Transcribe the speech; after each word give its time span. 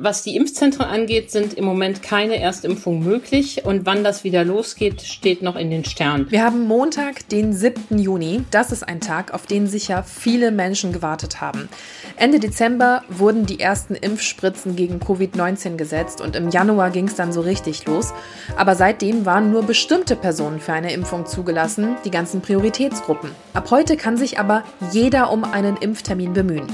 Was 0.00 0.22
die 0.22 0.36
Impfzentren 0.36 0.86
angeht, 0.86 1.30
sind 1.30 1.52
im 1.52 1.66
Moment 1.66 2.02
keine 2.02 2.40
Erstimpfungen 2.40 3.04
möglich 3.04 3.66
und 3.66 3.84
wann 3.84 4.02
das 4.02 4.24
wieder 4.24 4.42
losgeht, 4.42 5.02
steht 5.02 5.42
noch 5.42 5.54
in 5.54 5.68
den 5.68 5.84
Sternen. 5.84 6.30
Wir 6.30 6.42
haben 6.42 6.66
Montag, 6.66 7.28
den 7.28 7.52
7. 7.52 7.98
Juni. 7.98 8.42
Das 8.50 8.72
ist 8.72 8.88
ein 8.88 9.00
Tag, 9.02 9.34
auf 9.34 9.44
den 9.44 9.66
sicher 9.66 10.02
viele 10.02 10.50
Menschen 10.50 10.94
gewartet 10.94 11.42
haben. 11.42 11.68
Ende 12.16 12.40
Dezember 12.40 13.02
wurden 13.10 13.44
die 13.44 13.60
ersten 13.60 13.94
Impfspritzen 13.94 14.76
gegen 14.76 14.98
Covid-19 14.98 15.76
gesetzt 15.76 16.22
und 16.22 16.36
im 16.36 16.48
Januar 16.48 16.88
ging 16.88 17.08
es 17.08 17.16
dann 17.16 17.30
so 17.30 17.42
richtig 17.42 17.84
los. 17.84 18.14
Aber 18.56 18.76
seitdem 18.76 19.26
waren 19.26 19.52
nur 19.52 19.62
bestimmte 19.62 20.16
Personen 20.16 20.60
für 20.60 20.72
eine 20.72 20.94
Impfung 20.94 21.26
zugelassen, 21.26 21.96
die 22.06 22.10
ganzen 22.10 22.40
Prioritätsgruppen. 22.40 23.32
Ab 23.52 23.70
heute 23.70 23.98
kann 23.98 24.16
sich 24.16 24.38
aber 24.38 24.64
jeder 24.90 25.30
um 25.30 25.44
einen 25.44 25.76
Impftermin 25.76 26.32
bemühen. 26.32 26.66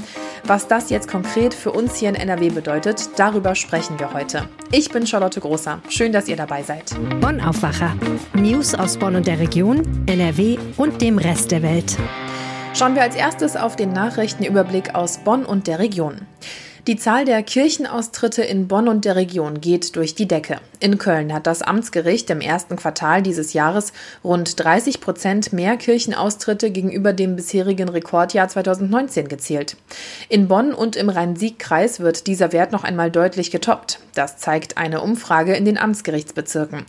Was 0.45 0.67
das 0.67 0.89
jetzt 0.89 1.09
konkret 1.09 1.53
für 1.53 1.71
uns 1.71 1.97
hier 1.97 2.09
in 2.09 2.15
NRW 2.15 2.49
bedeutet, 2.49 3.08
darüber 3.17 3.55
sprechen 3.55 3.99
wir 3.99 4.13
heute. 4.13 4.47
Ich 4.71 4.89
bin 4.89 5.05
Charlotte 5.07 5.39
Großer. 5.39 5.81
Schön, 5.89 6.11
dass 6.11 6.27
ihr 6.27 6.35
dabei 6.35 6.63
seid. 6.63 6.95
Bonn 7.21 7.41
Aufwacher. 7.41 7.95
News 8.33 8.75
aus 8.75 8.97
Bonn 8.97 9.15
und 9.15 9.27
der 9.27 9.39
Region, 9.39 10.03
NRW 10.05 10.57
und 10.77 11.01
dem 11.01 11.17
Rest 11.17 11.51
der 11.51 11.61
Welt. 11.63 11.97
Schauen 12.73 12.95
wir 12.95 13.01
als 13.01 13.15
erstes 13.15 13.55
auf 13.55 13.75
den 13.75 13.91
Nachrichtenüberblick 13.93 14.95
aus 14.95 15.17
Bonn 15.17 15.45
und 15.45 15.67
der 15.67 15.79
Region. 15.79 16.21
Die 16.87 16.95
Zahl 16.95 17.25
der 17.25 17.43
Kirchenaustritte 17.43 18.41
in 18.41 18.69
Bonn 18.69 18.87
und 18.87 19.03
der 19.03 19.17
Region 19.17 19.59
geht 19.59 19.97
durch 19.97 20.15
die 20.15 20.27
Decke. 20.27 20.61
In 20.79 20.97
Köln 20.97 21.33
hat 21.33 21.45
das 21.45 21.61
Amtsgericht 21.61 22.29
im 22.29 22.39
ersten 22.39 22.77
Quartal 22.77 23.21
dieses 23.21 23.51
Jahres 23.51 23.91
rund 24.23 24.57
30 24.63 25.01
Prozent 25.01 25.51
mehr 25.51 25.75
Kirchenaustritte 25.75 26.71
gegenüber 26.71 27.11
dem 27.11 27.35
bisherigen 27.35 27.89
Rekordjahr 27.89 28.47
2019 28.47 29.27
gezielt. 29.27 29.75
In 30.29 30.47
Bonn 30.47 30.73
und 30.73 30.95
im 30.95 31.09
Rhein-Sieg-Kreis 31.09 31.99
wird 31.99 32.27
dieser 32.27 32.53
Wert 32.53 32.71
noch 32.71 32.85
einmal 32.85 33.11
deutlich 33.11 33.51
getoppt. 33.51 33.99
Das 34.15 34.37
zeigt 34.37 34.77
eine 34.77 35.01
Umfrage 35.01 35.53
in 35.53 35.65
den 35.65 35.77
Amtsgerichtsbezirken. 35.77 36.85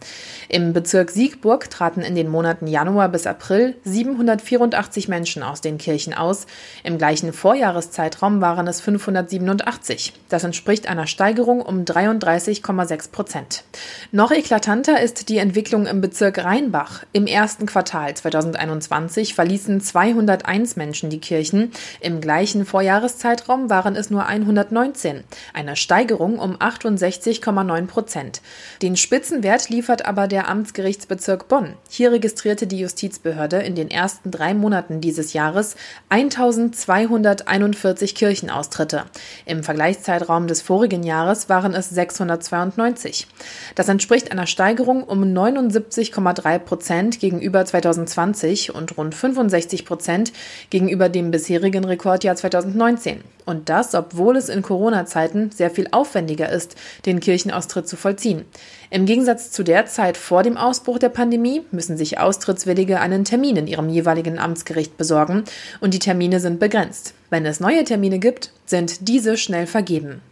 Im 0.49 0.73
Bezirk 0.73 1.11
Siegburg 1.11 1.69
traten 1.69 2.03
in 2.03 2.15
den 2.15 2.29
Monaten 2.29 2.69
Januar 2.69 3.09
bis 3.09 3.27
April 3.27 3.75
784 3.83 5.09
Menschen 5.09 5.43
aus 5.43 5.61
den 5.61 5.79
Kirchen 5.79 6.15
aus. 6.15 6.47
Im 6.85 6.97
gleichen 6.97 7.33
Vorjahreszeitraum 7.33 8.41
waren 8.41 8.69
es 8.69 8.81
587. 8.81 9.90
Das 10.29 10.45
entspricht 10.45 10.89
einer 10.89 11.07
Steigerung 11.07 11.61
um 11.61 11.85
33,6 11.85 13.11
Prozent. 13.11 13.65
Noch 14.13 14.31
eklatanter 14.31 15.01
ist 15.01 15.29
die 15.29 15.39
Entwicklung 15.39 15.87
im 15.87 16.01
Bezirk 16.01 16.39
Rheinbach. 16.39 17.05
Im 17.13 17.27
ersten 17.27 17.67
Quartal 17.67 18.15
2021 18.15 19.35
verließen 19.35 19.81
201 19.81 20.77
Menschen 20.77 21.11
die 21.11 21.19
Kirchen. 21.19 21.73
Im 22.01 22.21
gleichen 22.21 22.65
Vorjahreszeitraum 22.65 23.71
waren 23.71 23.97
es 23.97 24.11
nur 24.11 24.27
119. 24.27 25.25
Eine 25.53 25.77
Steigerung 25.77 26.39
um 26.39 26.57
68,9 26.57 27.87
Prozent. 27.87 28.41
Den 28.83 28.97
Spitzenwert 28.97 29.69
liefert 29.69 30.07
aber 30.07 30.29
der 30.29 30.49
Amtsgerichtsbezirk 30.49 31.49
Bonn. 31.49 31.75
Hier 31.89 32.13
registrierte 32.13 32.67
die 32.67 32.79
Justizbehörde 32.79 33.59
in 33.59 33.75
den 33.75 33.91
ersten 33.91 34.31
drei 34.31 34.55
Monaten 34.55 35.01
dieses 35.01 35.33
Jahres 35.33 35.77
1241 36.09 38.15
Kirchenaustritte. 38.15 39.05
Im 39.47 39.63
Vergleichszeitraum 39.71 40.49
des 40.49 40.63
vorigen 40.63 41.05
Jahres 41.05 41.49
waren 41.49 41.75
es 41.75 41.91
692. 41.91 43.29
Das 43.77 43.89
entspricht 43.89 44.33
einer 44.33 44.49
Steigerung 44.49 45.05
um 45.05 45.23
79,3 45.23 46.59
Prozent 46.59 47.21
gegenüber 47.21 47.65
2020 47.65 48.75
und 48.75 48.99
rund 48.99 49.15
65 49.15 49.85
Prozent 49.85 50.33
gegenüber 50.71 51.09
dem 51.09 51.31
bisherigen 51.31 51.85
Rekordjahr 51.85 52.35
2019. 52.35 53.23
Und 53.51 53.69
das, 53.69 53.97
obwohl 53.97 54.37
es 54.37 54.49
in 54.49 54.63
Corona-Zeiten 54.63 55.51
sehr 55.51 55.73
viel 55.73 55.89
aufwendiger 55.91 56.49
ist, 56.51 56.77
den 57.05 57.19
Kirchenaustritt 57.19 57.89
zu 57.89 57.97
vollziehen. 57.97 58.45
Im 58.91 59.07
Gegensatz 59.07 59.51
zu 59.51 59.65
der 59.65 59.87
Zeit 59.87 60.17
vor 60.17 60.45
dem 60.45 60.57
Ausbruch 60.57 61.01
der 61.01 61.09
Pandemie 61.09 61.63
müssen 61.73 61.97
sich 61.97 62.21
Austrittswillige 62.21 63.01
einen 63.01 63.25
Termin 63.25 63.57
in 63.57 63.67
ihrem 63.67 63.89
jeweiligen 63.89 64.39
Amtsgericht 64.39 64.97
besorgen 64.97 65.43
und 65.81 65.95
die 65.95 65.99
Termine 65.99 66.39
sind 66.39 66.61
begrenzt. 66.61 67.15
Wenn 67.29 67.45
es 67.45 67.59
neue 67.59 67.83
Termine 67.83 68.21
gibt, 68.21 68.53
sind 68.67 69.09
diese 69.09 69.37
schnell 69.37 69.67
vergeben. 69.67 70.23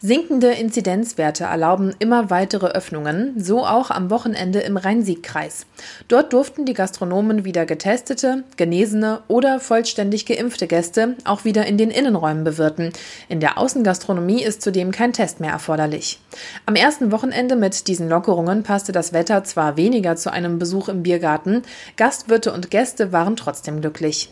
Sinkende 0.00 0.52
Inzidenzwerte 0.52 1.42
erlauben 1.42 1.92
immer 1.98 2.30
weitere 2.30 2.66
Öffnungen, 2.66 3.34
so 3.36 3.66
auch 3.66 3.90
am 3.90 4.10
Wochenende 4.10 4.60
im 4.60 4.76
Rhein-Sieg-Kreis. 4.76 5.66
Dort 6.06 6.32
durften 6.32 6.64
die 6.64 6.74
Gastronomen 6.74 7.44
wieder 7.44 7.66
getestete, 7.66 8.44
genesene 8.56 9.22
oder 9.26 9.58
vollständig 9.58 10.24
geimpfte 10.24 10.68
Gäste 10.68 11.16
auch 11.24 11.44
wieder 11.44 11.66
in 11.66 11.78
den 11.78 11.90
Innenräumen 11.90 12.44
bewirten. 12.44 12.92
In 13.28 13.40
der 13.40 13.58
Außengastronomie 13.58 14.40
ist 14.40 14.62
zudem 14.62 14.92
kein 14.92 15.12
Test 15.12 15.40
mehr 15.40 15.50
erforderlich. 15.50 16.20
Am 16.64 16.76
ersten 16.76 17.10
Wochenende 17.10 17.56
mit 17.56 17.88
diesen 17.88 18.08
Lockerungen 18.08 18.62
passte 18.62 18.92
das 18.92 19.12
Wetter 19.12 19.42
zwar 19.42 19.76
weniger 19.76 20.14
zu 20.14 20.32
einem 20.32 20.60
Besuch 20.60 20.88
im 20.88 21.02
Biergarten, 21.02 21.62
Gastwirte 21.96 22.52
und 22.52 22.70
Gäste 22.70 23.10
waren 23.10 23.34
trotzdem 23.34 23.80
glücklich. 23.80 24.30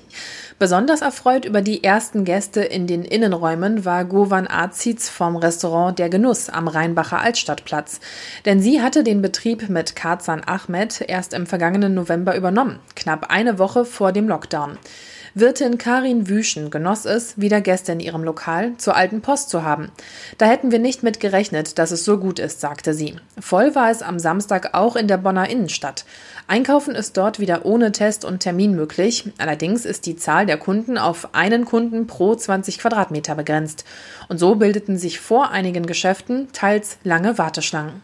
Besonders 0.59 1.03
erfreut 1.03 1.45
über 1.45 1.61
die 1.61 1.85
ersten 1.85 2.25
Gäste 2.25 2.63
in 2.63 2.87
den 2.87 3.05
Innenräumen 3.05 3.85
war 3.85 4.07
Govan 4.07 4.49
Aziz 4.49 5.11
vom 5.11 5.37
Restaurant 5.37 5.99
Der 5.99 6.09
Genuss 6.09 6.49
am 6.49 6.67
Rheinbacher 6.67 7.21
Altstadtplatz. 7.21 8.01
Denn 8.47 8.61
sie 8.61 8.81
hatte 8.81 9.05
den 9.05 9.21
Betrieb 9.21 9.69
mit 9.69 9.97
Kazan 9.97 10.43
Ahmed 10.47 11.03
erst 11.07 11.35
im 11.35 11.47
vergangenen 11.47 11.93
November 11.93 12.35
übernommen, 12.35 12.79
knapp 12.95 13.31
eine 13.31 13.59
Woche 13.59 13.85
vor 13.85 14.13
dem 14.13 14.29
Lockdown. 14.29 14.79
Wirtin 15.39 15.77
Karin 15.77 16.31
Wüschen 16.31 16.71
genoss 16.71 17.05
es, 17.05 17.39
wieder 17.39 17.61
Gäste 17.61 17.93
in 17.93 18.01
ihrem 18.01 18.25
Lokal 18.25 18.73
zur 18.79 18.97
alten 18.97 19.21
Post 19.21 19.51
zu 19.51 19.65
haben. 19.65 19.93
Da 20.39 20.47
hätten 20.47 20.71
wir 20.73 20.79
nicht 20.79 21.03
mit 21.03 21.21
gerechnet, 21.21 21.79
dass 21.79 21.91
es 21.91 22.07
so 22.07 22.17
gut 22.17 22.39
ist, 22.39 22.63
sagte 22.63 22.95
sie. 22.95 23.17
Voll 23.39 23.75
war 23.75 23.91
es 23.91 24.01
am 24.01 24.19
Samstag 24.19 24.71
auch 24.73 24.97
in 24.97 25.09
der 25.09 25.19
Bonner 25.19 25.51
Innenstadt. 25.51 26.07
Einkaufen 26.47 26.95
ist 26.95 27.19
dort 27.19 27.39
wieder 27.39 27.67
ohne 27.67 27.93
Test 27.93 28.25
und 28.25 28.41
Termin 28.41 28.75
möglich. 28.75 29.31
Allerdings 29.37 29.85
ist 29.85 30.07
die 30.07 30.17
Zahl 30.17 30.47
der 30.47 30.57
Kunden 30.57 30.97
auf 30.97 31.35
einen 31.35 31.67
Kunden 31.67 32.07
pro 32.07 32.35
20 32.35 32.79
Quadratmeter 32.79 33.35
begrenzt. 33.35 33.85
Und 34.31 34.39
so 34.39 34.55
bildeten 34.55 34.97
sich 34.97 35.21
vor 35.21 35.51
einigen 35.51 35.85
Geschäften 35.85 36.49
teils 36.55 36.97
lange 37.05 37.37
Warteschlangen. 37.37 38.01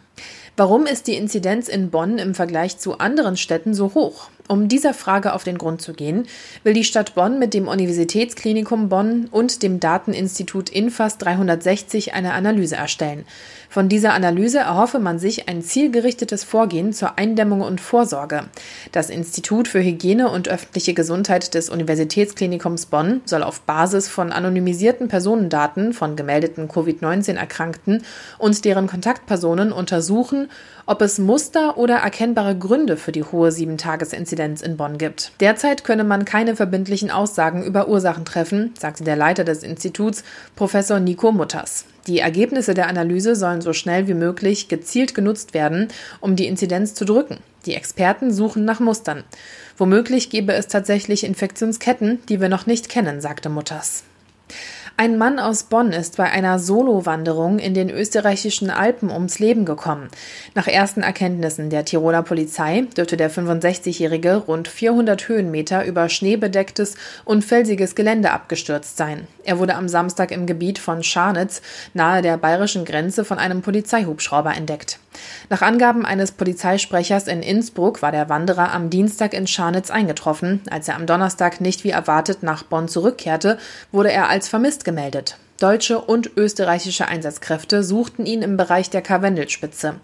Warum 0.59 0.85
ist 0.85 1.07
die 1.07 1.17
Inzidenz 1.17 1.69
in 1.69 1.91
Bonn 1.91 2.19
im 2.19 2.35
Vergleich 2.35 2.77
zu 2.77 2.99
anderen 2.99 3.39
Städten 3.39 3.73
so 3.73 3.95
hoch? 3.95 4.29
Um 4.49 4.69
dieser 4.69 4.93
Frage 4.93 5.35
auf 5.35 5.45
den 5.45 5.57
Grund 5.57 5.81
zu 5.81 5.93
gehen, 5.93 6.27
will 6.65 6.75
die 6.75 6.85
Stadt 6.85 7.15
Bonn 7.15 7.39
mit 7.39 7.55
dem 7.55 7.69
Universitätsklinikum 7.69 8.89
Bonn 8.89 9.29
und 9.31 9.63
dem 9.63 9.79
Dateninstitut 9.79 10.69
Infas 10.69 11.17
360 11.19 12.13
eine 12.13 12.35
Analyse 12.35 12.77
erstellen. 12.77 13.25
Von 13.73 13.89
dieser 13.89 14.13
Analyse 14.13 14.59
erhoffe 14.59 14.99
man 14.99 15.19
sich 15.19 15.49
ein 15.49 15.63
zielgerichtetes 15.63 16.45
Vorgehen 16.45 16.93
zur 16.93 17.19
Eindämmung 17.19 17.63
und 17.63 17.81
Vorsorge. 17.81 18.45
Das 18.91 19.09
Institut 19.09 19.67
für 19.67 19.83
Hygiene 19.83 20.29
und 20.29 20.49
öffentliche 20.49 20.93
Gesundheit 20.93 21.55
des 21.55 21.71
Universitätsklinikums 21.71 22.85
Bonn 22.87 23.23
soll 23.25 23.43
auf 23.43 23.63
Basis 23.63 24.09
von 24.09 24.31
anonymisierten 24.31 25.09
Personendaten 25.09 25.95
von 25.95 26.17
gemeldeten 26.17 26.69
Covid-19-Erkrankten 26.69 28.03
und 28.37 28.65
deren 28.67 28.89
Kontaktpersonen 28.89 29.73
untersuchen, 29.73 30.51
ob 30.87 31.03
es 31.03 31.19
Muster 31.19 31.79
oder 31.79 31.97
erkennbare 31.97 32.57
Gründe 32.57 32.97
für 32.97 33.13
die 33.13 33.25
hohe 33.25 33.51
7-Tages-Inzidenz 33.51 34.63
in 34.63 34.77
Bonn 34.77 34.99
gibt. 34.99 35.33
Derzeit 35.41 35.85
könne 35.85 36.05
man 36.05 36.25
keine 36.25 36.57
verbindlichen 36.57 37.11
Aussagen 37.11 37.63
über 37.63 37.89
Ursachen 37.89 38.25
treffen, 38.25 38.75
sagte 38.79 39.05
der 39.05 39.17
Leiter 39.17 39.45
des 39.45 39.63
Instituts, 39.63 40.25
Professor 40.57 41.01
Nico 41.01 41.33
Mutters. 41.33 41.85
Die 42.07 42.19
Ergebnisse 42.19 42.75
der 42.75 42.89
Analyse 42.89 43.37
sollen 43.37 43.61
so 43.61 43.73
schnell 43.73 44.09
wie 44.09 44.15
möglich 44.15 44.69
gezielt 44.69 45.15
genutzt 45.15 45.55
werden, 45.55 45.89
um 46.21 46.35
die 46.35 46.47
Inzidenz 46.47 46.95
zu 46.95 47.05
drücken. 47.05 47.39
Die 47.65 47.75
Experten 47.75 48.33
suchen 48.33 48.65
nach 48.65 48.81
Mustern. 48.81 49.23
Womöglich 49.77 50.29
gebe 50.29 50.53
es 50.53 50.67
tatsächlich 50.67 51.23
Infektionsketten, 51.23 52.21
die 52.29 52.41
wir 52.41 52.49
noch 52.49 52.67
nicht 52.67 52.89
kennen, 52.89 53.21
sagte 53.21 53.49
Mutters. 53.49 54.03
Ein 54.99 55.17
Mann 55.17 55.39
aus 55.39 55.65
Bonn 55.65 55.93
ist 55.93 56.19
bei 56.19 56.31
einer 56.31 56.59
Solo-Wanderung 56.59 57.59
in 57.59 57.73
den 57.73 57.89
österreichischen 57.89 58.69
Alpen 58.69 59.11
ums 59.11 59.39
Leben 59.39 59.65
gekommen. 59.65 60.09
Nach 60.55 60.67
ersten 60.67 61.03
Erkenntnissen 61.03 61.71
der 61.71 61.87
Tiroler 61.87 62.23
Polizei 62.23 62.83
dürfte 62.97 63.17
der 63.17 63.31
65-Jährige 63.31 64.37
rund 64.37 64.69
400 64.69 65.29
Höhenmeter 65.29 65.85
über 65.87 66.09
schneebedecktes 66.09 66.97
und 67.25 67.43
felsiges 67.43 67.95
Gelände 67.95 68.33
abgestürzt 68.33 68.99
sein. 68.99 69.27
Er 69.45 69.59
wurde 69.59 69.77
am 69.77 69.89
Samstag 69.89 70.31
im 70.31 70.47
Gebiet 70.47 70.79
von 70.79 71.03
Scharnitz 71.03 71.63
nahe 71.95 72.21
der 72.21 72.37
bayerischen 72.37 72.85
Grenze 72.85 73.25
von 73.25 73.39
einem 73.39 73.63
Polizeihubschrauber 73.63 74.55
entdeckt. 74.55 74.99
Nach 75.51 75.63
Angaben 75.63 76.07
eines 76.07 76.33
Polizeisprechers 76.33 77.29
in 77.29 77.43
Innsbruck 77.43 78.03
war 78.03 78.13
der 78.13 78.29
Wanderer 78.29 78.73
am 78.73 78.91
Dienstag 78.91 79.35
in 79.35 79.47
Scharnitz 79.47 79.91
eingetroffen. 79.91 80.63
Als 80.71 80.89
er 80.89 80.97
am 80.97 81.07
Donnerstag 81.07 81.61
nicht 81.61 81.85
wie 81.85 81.91
erwartet 81.91 82.43
nach 82.43 82.63
Bonn 82.63 82.89
zurückkehrte, 82.89 83.59
wurde 83.91 84.13
er 84.13 84.29
als 84.29 84.49
vermisst 84.49 84.85
gemeldet. 84.85 85.37
Deutsche 85.63 86.01
und 86.01 86.31
österreichische 86.37 87.07
Einsatzkräfte 87.07 87.85
suchten 87.85 88.27
ihn 88.27 88.43
im 88.43 88.57
Bereich 88.57 88.91
der 88.91 89.01
Karwendelspitze. 89.01 89.95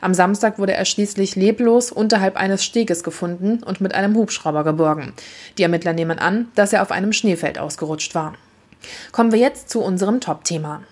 Am 0.00 0.14
Samstag 0.14 0.58
wurde 0.58 0.72
er 0.72 0.86
schließlich 0.86 1.36
leblos 1.36 1.92
unterhalb 1.92 2.36
eines 2.36 2.64
Steges 2.64 3.04
gefunden 3.04 3.62
und 3.62 3.82
mit 3.82 3.94
einem 3.94 4.16
Hubschrauber 4.16 4.64
geborgen. 4.64 5.12
Die 5.58 5.64
Ermittler 5.64 5.92
nehmen 5.92 6.18
an, 6.18 6.48
dass 6.54 6.72
er 6.72 6.80
auf 6.80 6.90
einem 6.90 7.12
Schneefeld 7.12 7.58
ausgerutscht 7.58 8.14
war. 8.14 8.32
Kommen 9.12 9.32
wir 9.32 9.38
jetzt 9.38 9.68
zu 9.68 9.82
unserem 9.82 10.20
Top-Thema. 10.20 10.82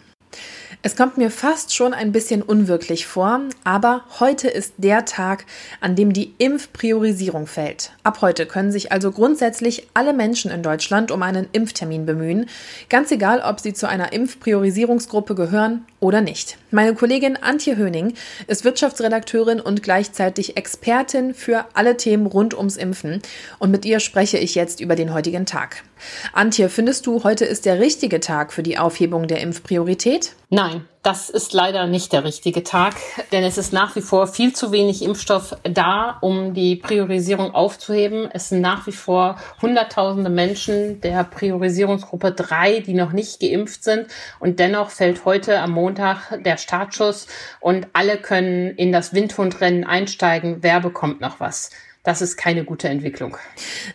Es 0.83 0.97
kommt 0.97 1.19
mir 1.19 1.31
fast 1.31 1.77
schon 1.77 1.93
ein 1.93 2.11
bisschen 2.11 2.41
unwirklich 2.41 3.07
vor, 3.07 3.41
aber 3.65 4.03
heute 4.19 4.49
ist 4.49 4.73
der 4.79 5.05
Tag, 5.05 5.45
an 5.83 5.95
dem 5.95 6.15
die 6.15 6.33
Impfpriorisierung 6.39 7.47
fällt. 7.47 7.93
Ab 8.03 8.23
heute 8.23 8.47
können 8.47 8.73
sich 8.73 8.91
also 8.91 9.13
grundsätzlich 9.13 9.89
alle 9.93 10.15
Menschen 10.15 10.51
in 10.51 10.63
Deutschland 10.63 11.11
um 11.11 11.23
einen 11.23 11.49
Impftermin 11.53 12.07
bemühen, 12.07 12.47
ganz 12.89 13.11
egal, 13.11 13.43
ob 13.43 13.61
sie 13.61 13.75
zu 13.75 13.91
einer 13.91 14.15
Impfpriorisierungsgruppe 14.15 15.35
gehören 15.35 15.85
oder 16.01 16.23
nicht. 16.23 16.57
Meine 16.71 16.95
Kollegin 16.95 17.37
Antje 17.37 17.77
Höning 17.77 18.15
ist 18.47 18.65
Wirtschaftsredakteurin 18.65 19.61
und 19.61 19.83
gleichzeitig 19.83 20.57
Expertin 20.57 21.35
für 21.35 21.67
alle 21.75 21.99
Themen 21.99 22.25
rund 22.25 22.57
ums 22.57 22.79
Impfen 22.79 23.21
und 23.59 23.71
mit 23.71 23.85
ihr 23.85 24.01
spreche 24.01 24.39
ich 24.39 24.55
jetzt 24.55 24.81
über 24.81 24.97
den 24.97 25.13
heutigen 25.13 25.45
Tag. 25.45 25.83
Antje, 26.33 26.69
findest 26.69 27.07
du, 27.07 27.25
heute 27.25 27.45
ist 27.45 27.67
der 27.67 27.81
richtige 27.81 28.21
Tag 28.21 28.53
für 28.53 28.63
die 28.63 28.79
Aufhebung 28.79 29.27
der 29.27 29.41
Impfpriorität? 29.41 30.35
Nein, 30.49 30.89
das 31.03 31.31
ist 31.31 31.53
leider 31.53 31.87
nicht 31.87 32.13
der 32.13 32.25
richtige 32.25 32.65
Tag, 32.65 32.95
denn 33.31 33.45
es 33.45 33.57
ist 33.57 33.73
nach 33.73 33.95
wie 33.95 34.01
vor 34.01 34.27
viel 34.27 34.53
zu 34.53 34.73
wenig 34.73 35.03
Impfstoff 35.03 35.57
da, 35.63 36.19
um 36.21 36.55
die 36.55 36.77
Priorisierung 36.77 37.55
aufzuheben. 37.55 38.29
Es 38.33 38.49
sind 38.49 38.61
nach 38.61 38.87
wie 38.87 38.93
vor 38.93 39.37
Hunderttausende 39.63 40.29
Menschen 40.29 41.01
der 41.01 41.25
Priorisierungsgruppe 41.25 42.33
3, 42.33 42.81
die 42.81 42.95
noch 42.95 43.13
nicht 43.13 43.41
geimpft 43.41 43.85
sind. 43.85 44.09
Und 44.41 44.59
dennoch 44.59 44.91
fällt 44.91 45.25
heute 45.25 45.61
am 45.61 45.71
Montag 45.71 46.43
der 46.43 46.57
Startschuss 46.57 47.29
und 47.61 47.87
alle 47.93 48.19
können 48.19 48.71
in 48.77 48.93
das 48.93 49.15
Windhundrennen 49.15 49.85
einsteigen. 49.85 50.59
Wer 50.63 50.81
bekommt 50.81 51.21
noch 51.21 51.39
was? 51.41 51.71
Das 52.03 52.23
ist 52.23 52.39
keine 52.39 52.65
gute 52.65 52.89
Entwicklung. 52.89 53.37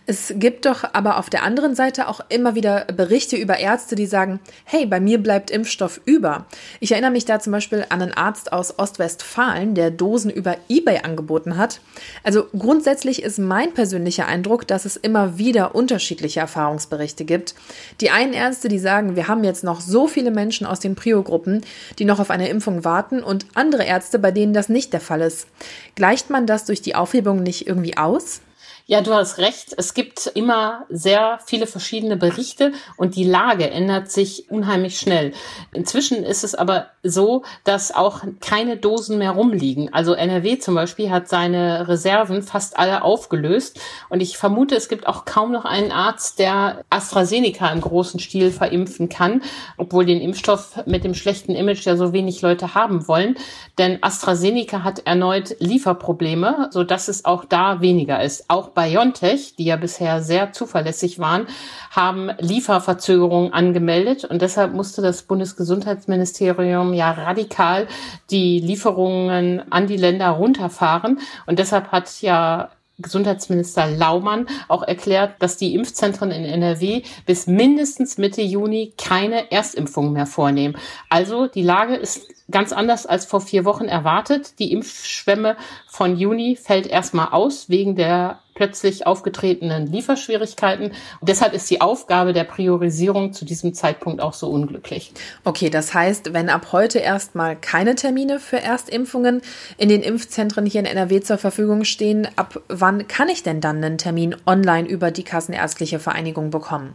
Es 0.05 0.31
gibt 0.35 0.67
doch 0.67 0.83
aber 0.93 1.17
auf 1.17 1.31
der 1.31 1.41
anderen 1.41 1.73
Seite 1.73 2.07
auch 2.07 2.21
immer 2.29 2.53
wieder 2.53 2.85
Berichte 2.85 3.35
über 3.35 3.57
Ärzte, 3.57 3.95
die 3.95 4.05
sagen, 4.05 4.39
hey, 4.63 4.85
bei 4.85 4.99
mir 4.99 5.17
bleibt 5.17 5.49
Impfstoff 5.49 5.99
über. 6.05 6.45
Ich 6.79 6.91
erinnere 6.91 7.09
mich 7.09 7.25
da 7.25 7.39
zum 7.39 7.51
Beispiel 7.51 7.83
an 7.89 8.03
einen 8.03 8.13
Arzt 8.13 8.53
aus 8.53 8.77
Ostwestfalen, 8.77 9.73
der 9.73 9.89
Dosen 9.89 10.29
über 10.29 10.55
eBay 10.69 10.99
angeboten 10.99 11.57
hat. 11.57 11.81
Also 12.21 12.45
grundsätzlich 12.55 13.23
ist 13.23 13.39
mein 13.39 13.73
persönlicher 13.73 14.27
Eindruck, 14.27 14.67
dass 14.67 14.85
es 14.85 14.97
immer 14.97 15.39
wieder 15.39 15.73
unterschiedliche 15.73 16.41
Erfahrungsberichte 16.41 17.25
gibt. 17.25 17.55
Die 18.01 18.11
einen 18.11 18.33
Ärzte, 18.33 18.67
die 18.67 18.77
sagen, 18.77 19.15
wir 19.15 19.27
haben 19.27 19.43
jetzt 19.43 19.63
noch 19.63 19.81
so 19.81 20.07
viele 20.07 20.29
Menschen 20.29 20.67
aus 20.67 20.79
den 20.79 20.93
Prio-Gruppen, 20.93 21.61
die 21.97 22.05
noch 22.05 22.19
auf 22.19 22.29
eine 22.29 22.49
Impfung 22.49 22.85
warten 22.85 23.23
und 23.23 23.47
andere 23.55 23.83
Ärzte, 23.83 24.19
bei 24.19 24.29
denen 24.29 24.53
das 24.53 24.69
nicht 24.69 24.93
der 24.93 25.01
Fall 25.01 25.21
ist. 25.21 25.47
Gleicht 25.95 26.29
man 26.29 26.45
das 26.45 26.65
durch 26.65 26.83
die 26.83 26.93
Aufhebung 26.93 27.41
nicht 27.41 27.65
irgendwie 27.65 27.94
aus? 27.97 28.41
Ja, 28.87 29.01
du 29.01 29.15
hast 29.15 29.39
recht. 29.39 29.73
Es 29.77 29.95
gibt 29.95 30.27
immer 30.35 30.85
sehr 30.89 31.39
viele 31.43 31.65
verschiedene 31.65 32.17
Berichte 32.17 32.71
und 32.97 33.15
die 33.15 33.23
Lage 33.23 33.71
ändert 33.71 34.11
sich 34.11 34.51
unheimlich 34.51 34.99
schnell. 34.99 35.33
Inzwischen 35.73 36.23
ist 36.23 36.43
es 36.43 36.53
aber 36.53 36.85
so, 37.01 37.41
dass 37.63 37.91
auch 37.91 38.21
keine 38.41 38.77
Dosen 38.77 39.17
mehr 39.17 39.31
rumliegen. 39.31 39.91
Also 39.91 40.13
NRW 40.13 40.59
zum 40.59 40.75
Beispiel 40.75 41.09
hat 41.09 41.27
seine 41.27 41.87
Reserven 41.87 42.43
fast 42.43 42.77
alle 42.77 43.01
aufgelöst 43.01 43.79
und 44.09 44.21
ich 44.21 44.37
vermute, 44.37 44.75
es 44.75 44.87
gibt 44.87 45.07
auch 45.07 45.25
kaum 45.25 45.51
noch 45.51 45.65
einen 45.65 45.91
Arzt, 45.91 46.37
der 46.37 46.83
AstraZeneca 46.91 47.67
im 47.69 47.81
großen 47.81 48.19
Stil 48.19 48.51
verimpfen 48.51 49.09
kann, 49.09 49.41
obwohl 49.77 50.05
den 50.05 50.21
Impfstoff 50.21 50.85
mit 50.85 51.03
dem 51.03 51.15
schlechten 51.15 51.55
Image 51.55 51.87
ja 51.87 51.97
so 51.97 52.13
wenig 52.13 52.43
Leute 52.43 52.75
haben 52.75 53.07
wollen. 53.07 53.35
Denn 53.79 53.97
AstraZeneca 54.03 54.83
hat 54.83 55.07
erneut 55.07 55.55
Lieferprobleme, 55.59 56.69
so 56.69 56.83
dass 56.83 57.07
es 57.07 57.25
auch 57.25 57.45
da 57.45 57.81
weniger 57.81 58.21
ist. 58.21 58.47
Auch 58.47 58.74
BioNTech, 58.75 59.55
die 59.55 59.65
ja 59.65 59.77
bisher 59.77 60.21
sehr 60.21 60.51
zuverlässig 60.51 61.17
waren, 61.17 61.47
haben 61.91 62.29
Lieferverzögerungen 62.39 63.53
angemeldet 63.53 64.25
und 64.25 64.41
deshalb 64.41 64.73
musste 64.73 65.01
das 65.01 65.23
Bundesgesundheitsministerium 65.23 66.93
ja 66.93 67.11
radikal 67.11 67.87
die 68.29 68.59
Lieferungen 68.59 69.71
an 69.71 69.87
die 69.87 69.97
Länder 69.97 70.29
runterfahren 70.29 71.19
und 71.45 71.57
deshalb 71.57 71.91
hat 71.91 72.21
ja 72.21 72.69
Gesundheitsminister 72.97 73.87
Laumann 73.87 74.47
auch 74.69 74.83
erklärt, 74.83 75.35
dass 75.39 75.57
die 75.57 75.75
Impfzentren 75.75 76.31
in 76.31 76.45
NRW 76.45 77.03
bis 77.25 77.45
mindestens 77.45 78.17
Mitte 78.17 78.41
Juni 78.41 78.93
keine 78.97 79.51
Erstimpfungen 79.51 80.13
mehr 80.13 80.25
vornehmen. 80.25 80.77
Also 81.09 81.47
die 81.47 81.63
Lage 81.63 81.95
ist 81.95 82.34
ganz 82.51 82.71
anders 82.71 83.05
als 83.05 83.25
vor 83.25 83.41
vier 83.41 83.65
Wochen 83.65 83.85
erwartet. 83.85 84.59
Die 84.59 84.71
Impfschwemme 84.71 85.57
von 85.87 86.15
Juni 86.15 86.55
fällt 86.55 86.87
erstmal 86.87 87.29
aus 87.29 87.69
wegen 87.69 87.95
der 87.95 88.39
plötzlich 88.53 89.05
aufgetretenen 89.05 89.87
Lieferschwierigkeiten. 89.87 90.85
Und 90.85 91.29
deshalb 91.29 91.53
ist 91.53 91.69
die 91.69 91.81
Aufgabe 91.81 92.31
der 92.31 92.45
Priorisierung 92.45 93.33
zu 93.33 93.43
diesem 93.43 93.73
Zeitpunkt 93.73 94.21
auch 94.21 94.33
so 94.33 94.49
unglücklich. 94.49 95.11
Okay, 95.43 95.69
das 95.69 95.93
heißt, 95.93 96.33
wenn 96.33 96.49
ab 96.49 96.67
heute 96.71 96.99
erstmal 96.99 97.57
keine 97.57 97.95
Termine 97.95 98.39
für 98.39 98.61
Erstimpfungen 98.61 99.41
in 99.77 99.89
den 99.89 100.01
Impfzentren 100.01 100.65
hier 100.65 100.79
in 100.79 100.85
NRW 100.85 101.19
zur 101.19 101.37
Verfügung 101.37 101.83
stehen, 101.83 102.27
ab 102.37 102.61
wann 102.69 103.07
kann 103.07 103.27
ich 103.27 103.43
denn 103.43 103.59
dann 103.59 103.83
einen 103.83 103.97
Termin 103.97 104.35
online 104.45 104.87
über 104.87 105.11
die 105.11 105.23
Kassenärztliche 105.23 105.99
Vereinigung 105.99 106.49
bekommen? 106.49 106.93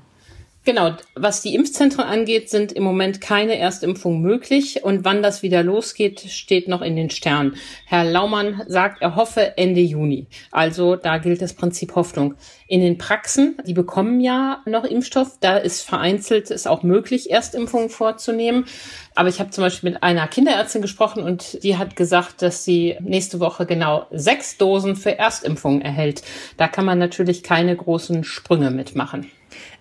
Genau, 0.62 0.94
was 1.14 1.40
die 1.40 1.54
Impfzentren 1.54 2.04
angeht, 2.04 2.50
sind 2.50 2.72
im 2.72 2.82
Moment 2.82 3.22
keine 3.22 3.58
Erstimpfungen 3.58 4.20
möglich 4.20 4.84
und 4.84 5.06
wann 5.06 5.22
das 5.22 5.42
wieder 5.42 5.62
losgeht, 5.62 6.20
steht 6.20 6.68
noch 6.68 6.82
in 6.82 6.96
den 6.96 7.08
Sternen. 7.08 7.56
Herr 7.86 8.04
Laumann 8.04 8.60
sagt, 8.66 9.00
er 9.00 9.16
hoffe 9.16 9.56
Ende 9.56 9.80
Juni. 9.80 10.26
Also 10.50 10.96
da 10.96 11.16
gilt 11.16 11.40
das 11.40 11.54
Prinzip 11.54 11.94
Hoffnung. 11.94 12.34
In 12.66 12.82
den 12.82 12.98
Praxen, 12.98 13.56
die 13.66 13.72
bekommen 13.72 14.20
ja 14.20 14.60
noch 14.66 14.84
Impfstoff, 14.84 15.38
da 15.40 15.56
ist 15.56 15.80
vereinzelt 15.80 16.50
ist 16.50 16.68
auch 16.68 16.82
möglich, 16.82 17.30
Erstimpfungen 17.30 17.88
vorzunehmen. 17.88 18.66
Aber 19.14 19.30
ich 19.30 19.40
habe 19.40 19.50
zum 19.50 19.64
Beispiel 19.64 19.92
mit 19.92 20.02
einer 20.02 20.28
Kinderärztin 20.28 20.82
gesprochen 20.82 21.22
und 21.22 21.62
die 21.62 21.78
hat 21.78 21.96
gesagt, 21.96 22.42
dass 22.42 22.64
sie 22.64 22.98
nächste 23.00 23.40
Woche 23.40 23.64
genau 23.64 24.04
sechs 24.10 24.58
Dosen 24.58 24.94
für 24.94 25.18
Erstimpfungen 25.18 25.80
erhält. 25.80 26.22
Da 26.58 26.68
kann 26.68 26.84
man 26.84 26.98
natürlich 26.98 27.42
keine 27.42 27.74
großen 27.74 28.24
Sprünge 28.24 28.70
mitmachen. 28.70 29.30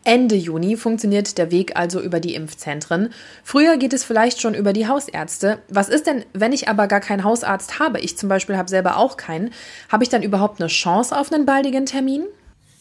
Ende 0.04 0.36
Juni 0.36 0.78
funktioniert 0.78 1.38
der 1.38 1.52
Weg 1.52 1.76
also 1.76 2.02
über 2.02 2.20
die 2.20 2.36
Impfzentren. 2.36 3.14
Früher 3.44 3.78
geht 3.78 3.94
es 3.94 4.04
vielleicht 4.04 4.42
schon 4.42 4.54
über 4.54 4.74
die 4.74 4.88
Hausärzte. 4.88 5.60
Was 5.70 5.90
ist 5.90 6.08
denn, 6.08 6.26
wenn 6.34 6.54
ich 6.54 6.68
aber 6.70 6.88
gar 6.88 7.02
keinen 7.02 7.24
Hausarzt 7.24 7.80
habe? 7.80 8.00
Ich 8.00 8.18
zum 8.18 8.30
Beispiel 8.30 8.58
habe 8.58 8.70
selber 8.70 8.98
auch 8.98 9.18
keinen. 9.18 9.52
Habe 9.90 10.04
ich 10.04 10.10
dann 10.10 10.24
überhaupt 10.24 10.62
eine 10.62 10.70
Chance 10.70 11.18
auf 11.18 11.32
einen 11.32 11.46
baldigen 11.46 11.86
Termin? 11.86 12.24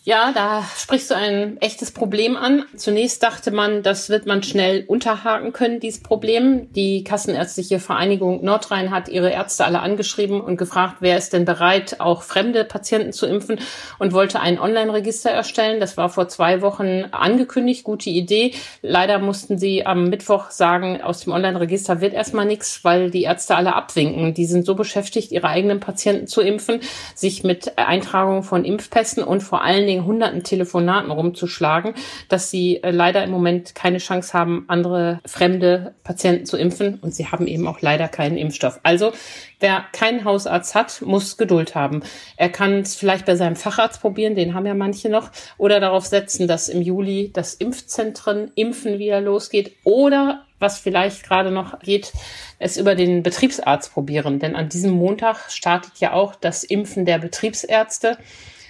Ja, 0.08 0.32
da 0.32 0.64
sprichst 0.75 1.10
du 1.10 1.14
ein 1.16 1.60
echtes 1.60 1.90
Problem 1.90 2.34
an. 2.34 2.64
Zunächst 2.75 3.22
dachte 3.22 3.50
man, 3.50 3.82
das 3.82 4.08
wird 4.08 4.25
man 4.25 4.43
schnell 4.43 4.84
unterhaken 4.87 5.52
können, 5.52 5.81
dieses 5.81 6.02
Problem. 6.02 6.72
Die 6.72 7.05
Kassenärztliche 7.05 7.78
Vereinigung 7.78 8.43
Nordrhein 8.43 8.90
hat 8.90 9.10
ihre 9.10 9.31
Ärzte 9.31 9.66
alle 9.66 9.81
angeschrieben 9.81 10.41
und 10.41 10.56
gefragt, 10.56 10.96
wer 11.00 11.19
ist 11.19 11.34
denn 11.34 11.44
bereit, 11.44 12.00
auch 12.00 12.22
fremde 12.22 12.65
Patienten 12.65 13.12
zu 13.12 13.27
impfen 13.27 13.60
und 13.98 14.15
wollte 14.15 14.41
ein 14.41 14.58
Online-Register 14.58 15.29
erstellen. 15.29 15.79
Das 15.79 15.98
war 15.98 16.08
vor 16.08 16.27
zwei 16.29 16.62
Wochen 16.62 17.05
angekündigt, 17.10 17.84
gute 17.84 18.08
Idee. 18.08 18.55
Leider 18.81 19.19
mussten 19.19 19.58
sie 19.58 19.84
am 19.84 20.08
Mittwoch 20.08 20.50
sagen, 20.50 21.03
aus 21.03 21.20
dem 21.20 21.34
Online-Register 21.34 22.00
wird 22.00 22.15
erstmal 22.15 22.46
nichts, 22.46 22.82
weil 22.82 23.10
die 23.10 23.24
Ärzte 23.24 23.56
alle 23.56 23.74
abwinken. 23.74 24.32
Die 24.32 24.46
sind 24.46 24.65
so 24.65 24.74
beschäftigt, 24.74 25.32
ihre 25.32 25.48
eigenen 25.48 25.81
Patienten 25.81 26.29
zu 26.29 26.41
impfen, 26.41 26.81
sich 27.15 27.44
mit 27.44 27.77
Eintragung 27.77 28.43
von 28.43 28.65
Impfpässen 28.65 29.22
und 29.22 29.43
vor 29.43 29.62
allen 29.62 29.86
Dingen 29.86 29.97
hunderten 30.05 30.43
Telefonaten 30.43 31.10
rumzuschlagen, 31.10 31.94
dass 32.28 32.50
sie 32.50 32.82
äh, 32.82 32.90
leider 32.90 33.24
im 33.24 33.31
Moment 33.31 33.74
keine 33.74 33.98
Chance 33.98 34.32
haben, 34.32 34.64
andere 34.69 35.20
fremde 35.26 35.94
Patienten 36.05 36.46
zu 36.46 36.56
impfen. 36.56 36.98
Und 37.00 37.14
sie 37.14 37.26
haben 37.26 37.46
eben 37.46 37.67
auch 37.67 37.81
leider 37.81 38.08
keinen 38.08 38.36
Impfstoff. 38.36 38.81
Also 38.82 39.12
wer 39.60 39.84
keinen 39.93 40.24
Hausarzt 40.24 40.74
hat, 40.74 41.02
muss 41.02 41.36
Geduld 41.36 41.74
haben. 41.74 42.02
Er 42.36 42.48
kann 42.48 42.81
es 42.81 42.96
vielleicht 42.96 43.26
bei 43.26 43.36
seinem 43.36 43.56
Facharzt 43.56 44.00
probieren, 44.00 44.34
den 44.34 44.55
haben 44.55 44.67
ja 44.67 44.74
manche 44.74 45.08
noch, 45.08 45.31
oder 45.56 45.81
darauf 45.81 46.06
setzen, 46.06 46.48
dass 46.48 46.69
im 46.69 46.82
Juli 46.82 47.31
das 47.32 47.55
Impfzentren 47.55 48.50
Impfen 48.55 48.98
wieder 48.98 49.20
losgeht 49.20 49.76
oder 49.84 50.44
was 50.58 50.78
vielleicht 50.78 51.24
gerade 51.24 51.50
noch 51.50 51.78
geht, 51.81 52.12
es 52.58 52.76
über 52.76 52.94
den 52.94 53.22
Betriebsarzt 53.22 53.93
probieren. 53.93 54.38
Denn 54.38 54.56
an 54.56 54.69
diesem 54.69 54.93
Montag 54.93 55.50
startet 55.50 55.93
ja 55.98 56.12
auch 56.12 56.34
das 56.34 56.64
Impfen 56.64 57.05
der 57.05 57.19
Betriebsärzte 57.19 58.19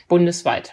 bundesweit. 0.08 0.72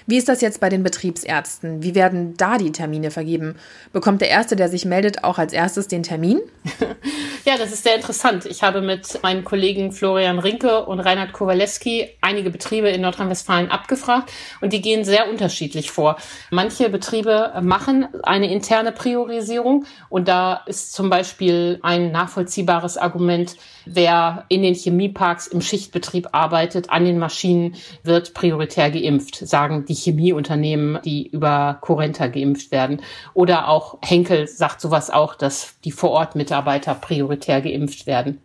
Wie 0.11 0.17
ist 0.17 0.27
das 0.27 0.41
jetzt 0.41 0.59
bei 0.59 0.67
den 0.67 0.83
Betriebsärzten? 0.83 1.83
Wie 1.83 1.95
werden 1.95 2.35
da 2.35 2.57
die 2.57 2.73
Termine 2.73 3.11
vergeben? 3.11 3.55
Bekommt 3.93 4.19
der 4.19 4.27
Erste, 4.27 4.57
der 4.57 4.67
sich 4.67 4.83
meldet, 4.83 5.23
auch 5.23 5.37
als 5.37 5.53
erstes 5.53 5.87
den 5.87 6.03
Termin? 6.03 6.41
ja, 7.45 7.57
das 7.57 7.71
ist 7.71 7.83
sehr 7.83 7.95
interessant. 7.95 8.45
Ich 8.45 8.61
habe 8.61 8.81
mit 8.81 9.23
meinen 9.23 9.45
Kollegen 9.45 9.93
Florian 9.93 10.39
Rinke 10.39 10.85
und 10.85 10.99
Reinhard 10.99 11.31
Kowaleski 11.31 12.09
einige 12.19 12.49
Betriebe 12.49 12.89
in 12.89 12.99
Nordrhein-Westfalen 12.99 13.71
abgefragt 13.71 14.33
und 14.59 14.73
die 14.73 14.81
gehen 14.81 15.05
sehr 15.05 15.29
unterschiedlich 15.29 15.91
vor. 15.91 16.17
Manche 16.49 16.89
Betriebe 16.89 17.53
machen 17.61 18.09
eine 18.23 18.51
interne 18.51 18.91
Priorisierung 18.91 19.85
und 20.09 20.27
da 20.27 20.61
ist 20.65 20.91
zum 20.91 21.09
Beispiel 21.09 21.79
ein 21.83 22.11
nachvollziehbares 22.11 22.97
Argument, 22.97 23.55
wer 23.85 24.43
in 24.49 24.61
den 24.61 24.75
Chemieparks 24.75 25.47
im 25.47 25.61
Schichtbetrieb 25.61 26.27
arbeitet, 26.33 26.89
an 26.89 27.05
den 27.05 27.17
Maschinen, 27.17 27.75
wird 28.03 28.33
prioritär 28.33 28.91
geimpft, 28.91 29.35
sagen 29.35 29.85
die 29.85 30.00
Chemieunternehmen, 30.03 30.99
die 31.03 31.27
über 31.27 31.77
Corenta 31.81 32.27
geimpft 32.27 32.71
werden. 32.71 33.01
Oder 33.33 33.67
auch 33.67 33.97
Henkel 34.01 34.47
sagt 34.47 34.81
sowas 34.81 35.09
auch, 35.09 35.35
dass 35.35 35.75
die 35.83 35.91
Vorortmitarbeiter 35.91 36.95
prioritär 36.95 37.61
geimpft 37.61 38.07
werden. 38.07 38.41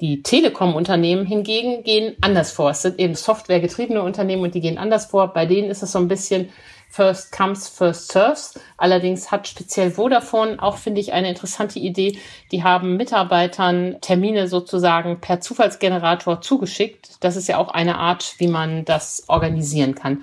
Die 0.00 0.22
Telekom-Unternehmen 0.22 1.26
hingegen 1.26 1.82
gehen 1.82 2.14
anders 2.20 2.52
vor. 2.52 2.70
Es 2.70 2.82
sind 2.82 3.00
eben 3.00 3.16
softwaregetriebene 3.16 4.00
Unternehmen 4.00 4.42
und 4.42 4.54
die 4.54 4.60
gehen 4.60 4.78
anders 4.78 5.06
vor. 5.06 5.32
Bei 5.32 5.44
denen 5.44 5.70
ist 5.70 5.82
es 5.82 5.90
so 5.90 5.98
ein 5.98 6.06
bisschen 6.06 6.50
First 6.88 7.32
Comes, 7.32 7.68
First 7.68 8.12
Serves. 8.12 8.58
Allerdings 8.76 9.30
hat 9.30 9.48
speziell 9.48 9.90
Vodafone 9.90 10.62
auch, 10.62 10.76
finde 10.76 11.00
ich, 11.00 11.12
eine 11.12 11.28
interessante 11.28 11.80
Idee. 11.80 12.18
Die 12.52 12.62
haben 12.62 12.96
Mitarbeitern 12.96 13.96
Termine 14.00 14.48
sozusagen 14.48 15.20
per 15.20 15.40
Zufallsgenerator 15.40 16.40
zugeschickt. 16.40 17.16
Das 17.20 17.36
ist 17.36 17.48
ja 17.48 17.58
auch 17.58 17.68
eine 17.68 17.98
Art, 17.98 18.36
wie 18.38 18.48
man 18.48 18.84
das 18.84 19.24
organisieren 19.26 19.96
kann. 19.96 20.22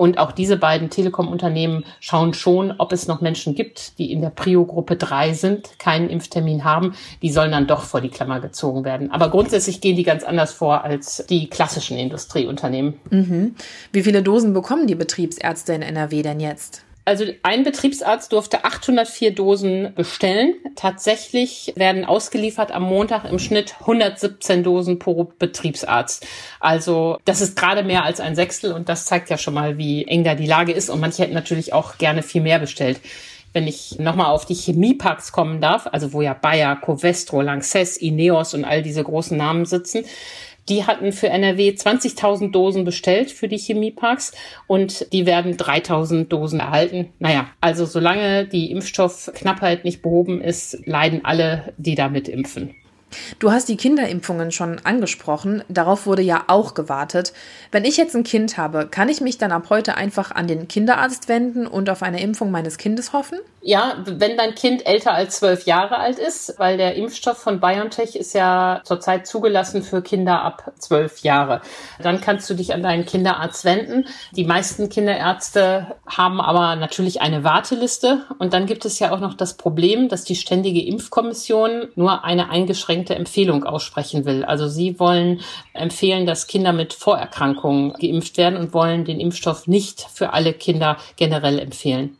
Und 0.00 0.16
auch 0.16 0.32
diese 0.32 0.56
beiden 0.56 0.88
Telekom-Unternehmen 0.88 1.84
schauen 2.00 2.32
schon, 2.32 2.72
ob 2.78 2.90
es 2.90 3.06
noch 3.06 3.20
Menschen 3.20 3.54
gibt, 3.54 3.98
die 3.98 4.10
in 4.10 4.22
der 4.22 4.30
Prio-Gruppe 4.30 4.96
3 4.96 5.34
sind, 5.34 5.78
keinen 5.78 6.08
Impftermin 6.08 6.64
haben. 6.64 6.94
Die 7.20 7.30
sollen 7.30 7.52
dann 7.52 7.66
doch 7.66 7.82
vor 7.82 8.00
die 8.00 8.08
Klammer 8.08 8.40
gezogen 8.40 8.86
werden. 8.86 9.10
Aber 9.10 9.28
grundsätzlich 9.28 9.82
gehen 9.82 9.96
die 9.96 10.02
ganz 10.02 10.24
anders 10.24 10.54
vor 10.54 10.84
als 10.84 11.26
die 11.28 11.50
klassischen 11.50 11.98
Industrieunternehmen. 11.98 12.94
Mhm. 13.10 13.56
Wie 13.92 14.02
viele 14.02 14.22
Dosen 14.22 14.54
bekommen 14.54 14.86
die 14.86 14.94
Betriebsärzte 14.94 15.74
in 15.74 15.82
NRW 15.82 16.22
denn 16.22 16.40
jetzt? 16.40 16.82
Also 17.04 17.24
ein 17.42 17.64
Betriebsarzt 17.64 18.32
durfte 18.32 18.64
804 18.64 19.34
Dosen 19.34 19.94
bestellen. 19.94 20.54
Tatsächlich 20.76 21.72
werden 21.76 22.04
ausgeliefert 22.04 22.72
am 22.72 22.82
Montag 22.82 23.24
im 23.24 23.38
Schnitt 23.38 23.74
117 23.80 24.62
Dosen 24.62 24.98
pro 24.98 25.32
Betriebsarzt. 25.38 26.26
Also 26.60 27.18
das 27.24 27.40
ist 27.40 27.56
gerade 27.56 27.82
mehr 27.82 28.04
als 28.04 28.20
ein 28.20 28.34
Sechstel 28.36 28.72
und 28.72 28.88
das 28.88 29.06
zeigt 29.06 29.30
ja 29.30 29.38
schon 29.38 29.54
mal, 29.54 29.78
wie 29.78 30.04
eng 30.06 30.24
da 30.24 30.34
die 30.34 30.46
Lage 30.46 30.72
ist. 30.72 30.90
Und 30.90 31.00
manche 31.00 31.22
hätten 31.22 31.34
natürlich 31.34 31.72
auch 31.72 31.98
gerne 31.98 32.22
viel 32.22 32.42
mehr 32.42 32.58
bestellt 32.58 33.00
wenn 33.52 33.66
ich 33.66 33.98
nochmal 33.98 34.26
auf 34.26 34.46
die 34.46 34.54
Chemiepacks 34.54 35.32
kommen 35.32 35.60
darf, 35.60 35.88
also 35.90 36.12
wo 36.12 36.22
ja 36.22 36.34
Bayer, 36.34 36.76
Covestro, 36.76 37.40
Lanxess, 37.40 37.96
Ineos 37.96 38.54
und 38.54 38.64
all 38.64 38.82
diese 38.82 39.02
großen 39.02 39.36
Namen 39.36 39.64
sitzen, 39.64 40.04
die 40.70 40.86
hatten 40.86 41.12
für 41.12 41.28
NRW 41.28 41.70
20.000 41.70 42.52
Dosen 42.52 42.84
bestellt 42.84 43.30
für 43.30 43.48
die 43.48 43.58
Chemieparks 43.58 44.32
und 44.68 45.12
die 45.12 45.26
werden 45.26 45.56
3.000 45.56 46.28
Dosen 46.28 46.60
erhalten. 46.60 47.12
Naja, 47.18 47.50
also 47.60 47.84
solange 47.84 48.46
die 48.46 48.70
Impfstoffknappheit 48.70 49.84
nicht 49.84 50.00
behoben 50.00 50.40
ist, 50.40 50.78
leiden 50.86 51.24
alle, 51.24 51.74
die 51.76 51.96
damit 51.96 52.28
impfen. 52.28 52.74
Du 53.38 53.50
hast 53.50 53.68
die 53.68 53.76
Kinderimpfungen 53.76 54.52
schon 54.52 54.80
angesprochen. 54.84 55.64
Darauf 55.68 56.06
wurde 56.06 56.22
ja 56.22 56.44
auch 56.46 56.74
gewartet. 56.74 57.32
Wenn 57.72 57.84
ich 57.84 57.96
jetzt 57.96 58.14
ein 58.14 58.24
Kind 58.24 58.56
habe, 58.56 58.86
kann 58.86 59.08
ich 59.08 59.20
mich 59.20 59.38
dann 59.38 59.52
ab 59.52 59.66
heute 59.70 59.96
einfach 59.96 60.30
an 60.32 60.46
den 60.46 60.68
Kinderarzt 60.68 61.28
wenden 61.28 61.66
und 61.66 61.90
auf 61.90 62.02
eine 62.02 62.20
Impfung 62.20 62.50
meines 62.50 62.78
Kindes 62.78 63.12
hoffen? 63.12 63.38
Ja, 63.62 63.98
wenn 64.06 64.38
dein 64.38 64.54
Kind 64.54 64.86
älter 64.86 65.12
als 65.12 65.38
zwölf 65.38 65.66
Jahre 65.66 65.98
alt 65.98 66.18
ist, 66.18 66.54
weil 66.58 66.78
der 66.78 66.94
Impfstoff 66.94 67.36
von 67.36 67.60
BioNTech 67.60 68.16
ist 68.16 68.32
ja 68.32 68.80
zurzeit 68.84 69.26
zugelassen 69.26 69.82
für 69.82 70.00
Kinder 70.00 70.40
ab 70.40 70.72
zwölf 70.78 71.18
Jahre. 71.18 71.60
Dann 72.02 72.22
kannst 72.22 72.48
du 72.48 72.54
dich 72.54 72.72
an 72.72 72.82
deinen 72.82 73.04
Kinderarzt 73.04 73.66
wenden. 73.66 74.06
Die 74.32 74.44
meisten 74.44 74.88
Kinderärzte 74.88 75.94
haben 76.06 76.40
aber 76.40 76.76
natürlich 76.76 77.20
eine 77.20 77.44
Warteliste. 77.44 78.24
Und 78.38 78.54
dann 78.54 78.64
gibt 78.64 78.86
es 78.86 78.98
ja 78.98 79.12
auch 79.12 79.20
noch 79.20 79.34
das 79.34 79.58
Problem, 79.58 80.08
dass 80.08 80.24
die 80.24 80.36
Ständige 80.36 80.82
Impfkommission 80.82 81.88
nur 81.96 82.24
eine 82.24 82.48
eingeschränkte 82.48 82.99
Empfehlung 83.08 83.64
aussprechen 83.64 84.24
will. 84.26 84.44
Also 84.44 84.68
sie 84.68 85.00
wollen 85.00 85.40
empfehlen, 85.72 86.26
dass 86.26 86.46
Kinder 86.46 86.72
mit 86.72 86.92
Vorerkrankungen 86.92 87.94
geimpft 87.94 88.36
werden 88.36 88.58
und 88.58 88.74
wollen 88.74 89.04
den 89.04 89.20
Impfstoff 89.20 89.66
nicht 89.66 90.02
für 90.12 90.32
alle 90.32 90.52
Kinder 90.52 90.98
generell 91.16 91.58
empfehlen. 91.58 92.16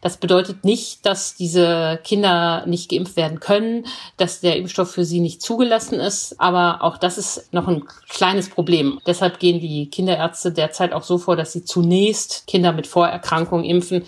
Das 0.00 0.16
bedeutet 0.16 0.64
nicht, 0.64 1.04
dass 1.06 1.34
diese 1.34 1.98
Kinder 2.04 2.64
nicht 2.66 2.90
geimpft 2.90 3.16
werden 3.16 3.40
können, 3.40 3.86
dass 4.16 4.40
der 4.40 4.56
Impfstoff 4.56 4.92
für 4.92 5.04
sie 5.04 5.20
nicht 5.20 5.42
zugelassen 5.42 5.98
ist. 5.98 6.40
Aber 6.40 6.82
auch 6.82 6.98
das 6.98 7.18
ist 7.18 7.52
noch 7.52 7.66
ein 7.66 7.84
kleines 8.08 8.48
Problem. 8.48 9.00
Deshalb 9.06 9.40
gehen 9.40 9.60
die 9.60 9.90
Kinderärzte 9.90 10.52
derzeit 10.52 10.92
auch 10.92 11.02
so 11.02 11.18
vor, 11.18 11.34
dass 11.34 11.52
sie 11.52 11.64
zunächst 11.64 12.46
Kinder 12.46 12.72
mit 12.72 12.86
Vorerkrankungen 12.86 13.64
impfen, 13.64 14.04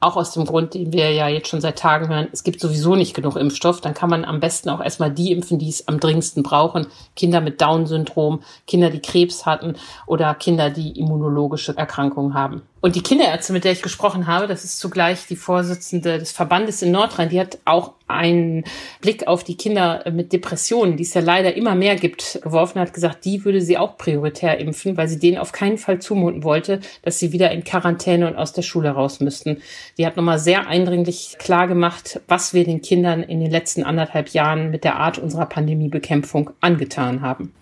auch 0.00 0.16
aus 0.16 0.32
dem 0.32 0.46
Grund, 0.46 0.74
den 0.74 0.92
wir 0.92 1.12
ja 1.12 1.28
jetzt 1.28 1.48
schon 1.48 1.60
seit 1.60 1.78
Tagen 1.78 2.08
hören, 2.08 2.28
es 2.32 2.42
gibt 2.42 2.60
sowieso 2.60 2.96
nicht 2.96 3.14
genug 3.14 3.36
Impfstoff, 3.36 3.82
dann 3.82 3.94
kann 3.94 4.08
man 4.08 4.24
am 4.24 4.40
besten 4.40 4.70
auch 4.70 4.80
erstmal 4.80 5.10
die 5.10 5.30
impfen, 5.30 5.58
die 5.58 5.68
es 5.68 5.86
am 5.88 6.00
dringendsten 6.00 6.42
brauchen. 6.42 6.86
Kinder 7.14 7.42
mit 7.42 7.60
Down-Syndrom, 7.60 8.40
Kinder, 8.66 8.88
die 8.88 9.00
Krebs 9.00 9.44
hatten 9.44 9.74
oder 10.06 10.34
Kinder, 10.34 10.70
die 10.70 10.98
immunologische 10.98 11.76
Erkrankungen 11.76 12.34
haben. 12.34 12.62
Und 12.82 12.96
die 12.96 13.02
Kinderärztin, 13.02 13.52
mit 13.52 13.64
der 13.64 13.72
ich 13.72 13.82
gesprochen 13.82 14.26
habe, 14.26 14.46
das 14.46 14.64
ist 14.64 14.78
zugleich 14.78 15.26
die 15.26 15.36
Vorsitzende 15.36 16.18
des 16.18 16.32
Verbandes 16.32 16.80
in 16.80 16.90
Nordrhein, 16.90 17.28
die 17.28 17.38
hat 17.38 17.58
auch 17.66 17.92
einen 18.06 18.64
Blick 19.00 19.26
auf 19.26 19.44
die 19.44 19.56
Kinder 19.56 20.04
mit 20.10 20.32
Depressionen, 20.32 20.96
die 20.96 21.02
es 21.02 21.14
ja 21.14 21.20
leider 21.20 21.54
immer 21.54 21.74
mehr 21.74 21.96
gibt, 21.96 22.40
geworfen, 22.42 22.80
hat 22.80 22.94
gesagt, 22.94 23.24
die 23.24 23.44
würde 23.44 23.60
sie 23.60 23.78
auch 23.78 23.98
prioritär 23.98 24.58
impfen, 24.58 24.96
weil 24.96 25.08
sie 25.08 25.18
denen 25.18 25.38
auf 25.38 25.52
keinen 25.52 25.78
Fall 25.78 26.00
zumuten 26.00 26.42
wollte, 26.42 26.80
dass 27.02 27.18
sie 27.18 27.32
wieder 27.32 27.50
in 27.50 27.64
Quarantäne 27.64 28.26
und 28.26 28.36
aus 28.36 28.52
der 28.52 28.62
Schule 28.62 28.90
raus 28.90 29.20
müssten. 29.20 29.62
Die 29.98 30.06
hat 30.06 30.16
nochmal 30.16 30.38
sehr 30.38 30.66
eindringlich 30.66 31.36
klar 31.38 31.68
gemacht, 31.68 32.20
was 32.28 32.54
wir 32.54 32.64
den 32.64 32.82
Kindern 32.82 33.22
in 33.22 33.40
den 33.40 33.50
letzten 33.50 33.84
anderthalb 33.84 34.30
Jahren 34.30 34.70
mit 34.70 34.84
der 34.84 34.96
Art 34.96 35.18
unserer 35.18 35.46
Pandemiebekämpfung 35.46 36.50
angetan 36.60 37.20
haben. 37.20 37.52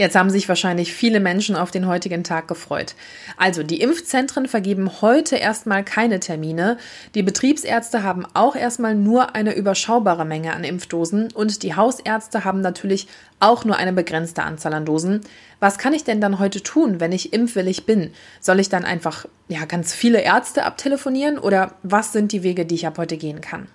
Jetzt 0.00 0.16
haben 0.16 0.30
sich 0.30 0.48
wahrscheinlich 0.48 0.94
viele 0.94 1.20
Menschen 1.20 1.56
auf 1.56 1.70
den 1.70 1.86
heutigen 1.86 2.24
Tag 2.24 2.48
gefreut. 2.48 2.94
Also, 3.36 3.62
die 3.62 3.82
Impfzentren 3.82 4.48
vergeben 4.48 5.02
heute 5.02 5.36
erstmal 5.36 5.84
keine 5.84 6.20
Termine. 6.20 6.78
Die 7.14 7.22
Betriebsärzte 7.22 8.02
haben 8.02 8.24
auch 8.32 8.56
erstmal 8.56 8.94
nur 8.94 9.34
eine 9.34 9.54
überschaubare 9.54 10.24
Menge 10.24 10.54
an 10.54 10.64
Impfdosen 10.64 11.30
und 11.34 11.62
die 11.62 11.76
Hausärzte 11.76 12.46
haben 12.46 12.62
natürlich 12.62 13.08
auch 13.40 13.66
nur 13.66 13.76
eine 13.76 13.92
begrenzte 13.92 14.42
Anzahl 14.42 14.72
an 14.72 14.86
Dosen. 14.86 15.20
Was 15.58 15.76
kann 15.76 15.92
ich 15.92 16.04
denn 16.04 16.22
dann 16.22 16.38
heute 16.38 16.62
tun, 16.62 16.98
wenn 16.98 17.12
ich 17.12 17.34
impfwillig 17.34 17.84
bin? 17.84 18.14
Soll 18.40 18.58
ich 18.58 18.70
dann 18.70 18.86
einfach 18.86 19.26
ja 19.48 19.66
ganz 19.66 19.92
viele 19.92 20.22
Ärzte 20.22 20.64
abtelefonieren 20.64 21.38
oder 21.38 21.74
was 21.82 22.14
sind 22.14 22.32
die 22.32 22.42
Wege, 22.42 22.64
die 22.64 22.76
ich 22.76 22.86
ab 22.86 22.96
heute 22.96 23.18
gehen 23.18 23.42
kann? 23.42 23.68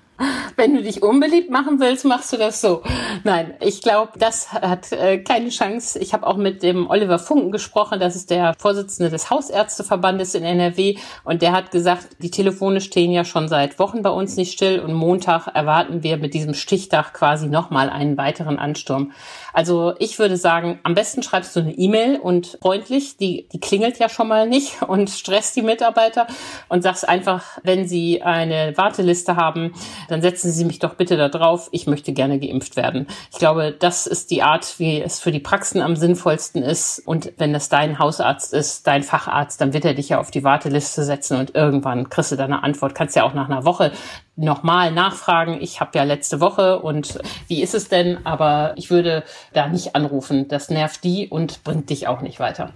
Wenn 0.58 0.74
du 0.74 0.82
dich 0.82 1.04
unbeliebt 1.04 1.50
machen 1.50 1.80
willst, 1.80 2.06
machst 2.06 2.32
du 2.32 2.38
das 2.38 2.62
so. 2.62 2.82
Nein, 3.24 3.56
ich 3.60 3.82
glaube, 3.82 4.14
das 4.18 4.54
hat 4.54 4.92
äh, 4.92 5.18
keine 5.18 5.50
Chance. 5.50 6.00
Ich 6.00 6.14
habe 6.14 6.26
auch 6.26 6.38
mit 6.38 6.64
dem 6.64 6.90
Oliver 6.90 7.20
Funken 7.20 7.52
gesprochen, 7.52 8.00
das 8.00 8.16
ist 8.16 8.30
der 8.30 8.54
Vorsitzende 8.58 9.10
des 9.10 9.30
Hausärzteverbandes 9.30 10.36
in 10.36 10.44
NRW 10.44 10.98
und 11.24 11.42
der 11.42 11.52
hat 11.52 11.72
gesagt, 11.72 12.08
die 12.20 12.32
Telefone 12.32 12.82
stehen 12.82 13.12
ja 13.12 13.26
schon 13.26 13.48
seit 13.48 13.80
Wochen 13.80 14.02
bei 14.02 14.10
uns 14.10 14.38
nicht 14.38 14.54
still 14.54 14.80
und 14.80 14.94
Montag 14.94 15.48
erwarten 15.48 16.04
wir 16.04 16.18
mit 16.18 16.34
diesem 16.34 16.54
Stichtag 16.54 17.14
quasi 17.14 17.48
nochmal 17.48 17.90
einen 17.90 18.18
weiteren 18.18 18.58
Ansturm. 18.58 19.12
Also 19.54 19.94
ich 20.00 20.20
würde 20.20 20.36
sagen, 20.36 20.80
am 20.84 20.96
besten 20.96 21.24
schreibst 21.24 21.56
du 21.56 21.62
eine 21.62 21.72
E-Mail 21.72 22.20
und 22.20 22.58
freundlich, 22.62 23.16
die, 23.16 23.48
die 23.54 23.60
klingelt 23.60 24.00
ja 24.00 24.10
schon 24.10 24.28
mal 24.28 24.48
nicht 24.48 24.82
und 24.88 25.10
stresst 25.10 25.56
die 25.56 25.62
Mitarbeiter 25.62 26.28
und 26.68 26.82
sagst 26.82 27.08
einfach, 27.08 27.58
wenn 27.64 27.88
sie 27.88 28.22
eine 28.22 28.74
Warteliste 28.76 29.38
haben, 29.38 29.74
dann 30.10 30.22
setzen 30.22 30.45
Sie 30.52 30.66
mich 30.66 30.80
doch 30.80 30.96
bitte 30.96 31.18
da 31.18 31.30
drauf, 31.30 31.70
ich 31.72 31.88
möchte 31.88 32.14
gerne 32.14 32.40
geimpft 32.40 32.76
werden. 32.76 33.08
Ich 33.32 33.40
glaube, 33.40 33.76
das 33.78 34.08
ist 34.08 34.32
die 34.32 34.44
Art, 34.44 34.80
wie 34.80 35.02
es 35.02 35.20
für 35.20 35.32
die 35.32 35.40
Praxen 35.40 35.82
am 35.82 35.96
sinnvollsten 35.96 36.64
ist. 36.64 37.00
Und 37.06 37.34
wenn 37.38 37.54
das 37.54 37.70
dein 37.70 38.00
Hausarzt 38.00 38.54
ist, 38.54 38.88
dein 38.88 39.04
Facharzt, 39.04 39.62
dann 39.62 39.74
wird 39.74 39.86
er 39.86 39.94
dich 39.94 40.10
ja 40.10 40.20
auf 40.20 40.32
die 40.32 40.44
Warteliste 40.44 41.04
setzen 41.04 41.38
und 41.38 41.56
irgendwann 41.56 42.10
kriegst 42.10 42.32
du 42.32 42.36
deine 42.36 42.64
Antwort. 42.64 42.96
Kannst 42.96 43.16
ja 43.16 43.24
auch 43.24 43.34
nach 43.34 43.50
einer 43.50 43.66
Woche 43.66 43.92
nochmal 44.36 44.92
nachfragen. 44.92 45.58
Ich 45.62 45.80
habe 45.80 45.98
ja 45.98 46.04
letzte 46.04 46.40
Woche 46.40 46.80
und 46.80 47.20
wie 47.48 47.62
ist 47.62 47.76
es 47.76 47.88
denn? 47.88 48.26
Aber 48.26 48.74
ich 48.76 48.90
würde 48.90 49.24
da 49.54 49.68
nicht 49.68 49.96
anrufen. 49.96 50.48
Das 50.48 50.70
nervt 50.70 51.04
die 51.04 51.28
und 51.28 51.64
bringt 51.64 51.90
dich 51.90 52.08
auch 52.08 52.22
nicht 52.22 52.40
weiter. 52.40 52.72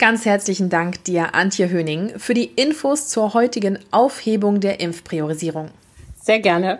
Ganz 0.00 0.24
herzlichen 0.24 0.70
Dank 0.70 1.04
dir, 1.04 1.34
Antje 1.34 1.68
Höning, 1.68 2.18
für 2.18 2.32
die 2.32 2.46
Infos 2.46 3.08
zur 3.08 3.34
heutigen 3.34 3.78
Aufhebung 3.90 4.60
der 4.60 4.80
Impfpriorisierung. 4.80 5.68
Sehr 6.30 6.38
gerne. 6.38 6.78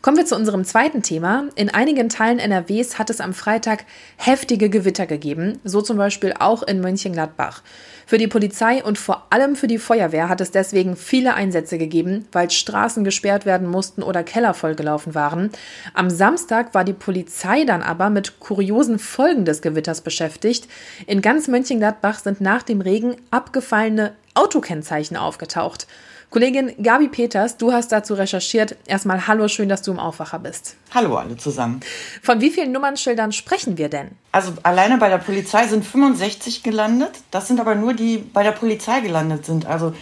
Kommen 0.00 0.16
wir 0.16 0.24
zu 0.24 0.34
unserem 0.34 0.64
zweiten 0.64 1.02
Thema. 1.02 1.44
In 1.56 1.68
einigen 1.68 2.08
Teilen 2.08 2.38
NRWs 2.38 2.98
hat 2.98 3.10
es 3.10 3.20
am 3.20 3.34
Freitag 3.34 3.84
heftige 4.16 4.70
Gewitter 4.70 5.04
gegeben, 5.04 5.60
so 5.62 5.82
zum 5.82 5.98
Beispiel 5.98 6.32
auch 6.38 6.62
in 6.62 6.80
Mönchengladbach. 6.80 7.60
Für 8.06 8.16
die 8.16 8.28
Polizei 8.28 8.82
und 8.82 8.96
vor 8.96 9.26
allem 9.28 9.56
für 9.56 9.66
die 9.66 9.76
Feuerwehr 9.76 10.30
hat 10.30 10.40
es 10.40 10.52
deswegen 10.52 10.96
viele 10.96 11.34
Einsätze 11.34 11.76
gegeben, 11.76 12.24
weil 12.32 12.50
Straßen 12.50 13.04
gesperrt 13.04 13.44
werden 13.44 13.68
mussten 13.68 14.02
oder 14.02 14.22
Keller 14.22 14.54
vollgelaufen 14.54 15.14
waren. 15.14 15.50
Am 15.92 16.08
Samstag 16.08 16.72
war 16.72 16.84
die 16.84 16.94
Polizei 16.94 17.64
dann 17.64 17.82
aber 17.82 18.08
mit 18.08 18.40
kuriosen 18.40 18.98
Folgen 18.98 19.44
des 19.44 19.60
Gewitters 19.60 20.00
beschäftigt. 20.00 20.66
In 21.06 21.20
ganz 21.20 21.46
Mönchengladbach 21.46 22.20
sind 22.20 22.40
nach 22.40 22.62
dem 22.62 22.80
Regen 22.80 23.16
abgefallene 23.30 24.14
Autokennzeichen 24.32 25.18
aufgetaucht. 25.18 25.86
Kollegin 26.30 26.74
Gabi 26.82 27.08
Peters, 27.08 27.56
du 27.56 27.72
hast 27.72 27.90
dazu 27.90 28.12
recherchiert. 28.12 28.76
Erstmal 28.86 29.26
hallo, 29.26 29.48
schön, 29.48 29.70
dass 29.70 29.80
du 29.80 29.92
im 29.92 29.98
Aufwacher 29.98 30.38
bist. 30.38 30.76
Hallo 30.92 31.16
alle 31.16 31.38
zusammen. 31.38 31.80
Von 32.22 32.42
wie 32.42 32.50
vielen 32.50 32.70
Nummernschildern 32.70 33.32
sprechen 33.32 33.78
wir 33.78 33.88
denn? 33.88 34.10
Also 34.30 34.52
alleine 34.62 34.98
bei 34.98 35.08
der 35.08 35.16
Polizei 35.16 35.66
sind 35.66 35.86
65 35.86 36.62
gelandet. 36.62 37.12
Das 37.30 37.48
sind 37.48 37.60
aber 37.60 37.74
nur 37.74 37.94
die 37.94 38.18
bei 38.18 38.42
der 38.42 38.52
Polizei 38.52 39.00
gelandet 39.00 39.46
sind. 39.46 39.64
Also 39.64 39.94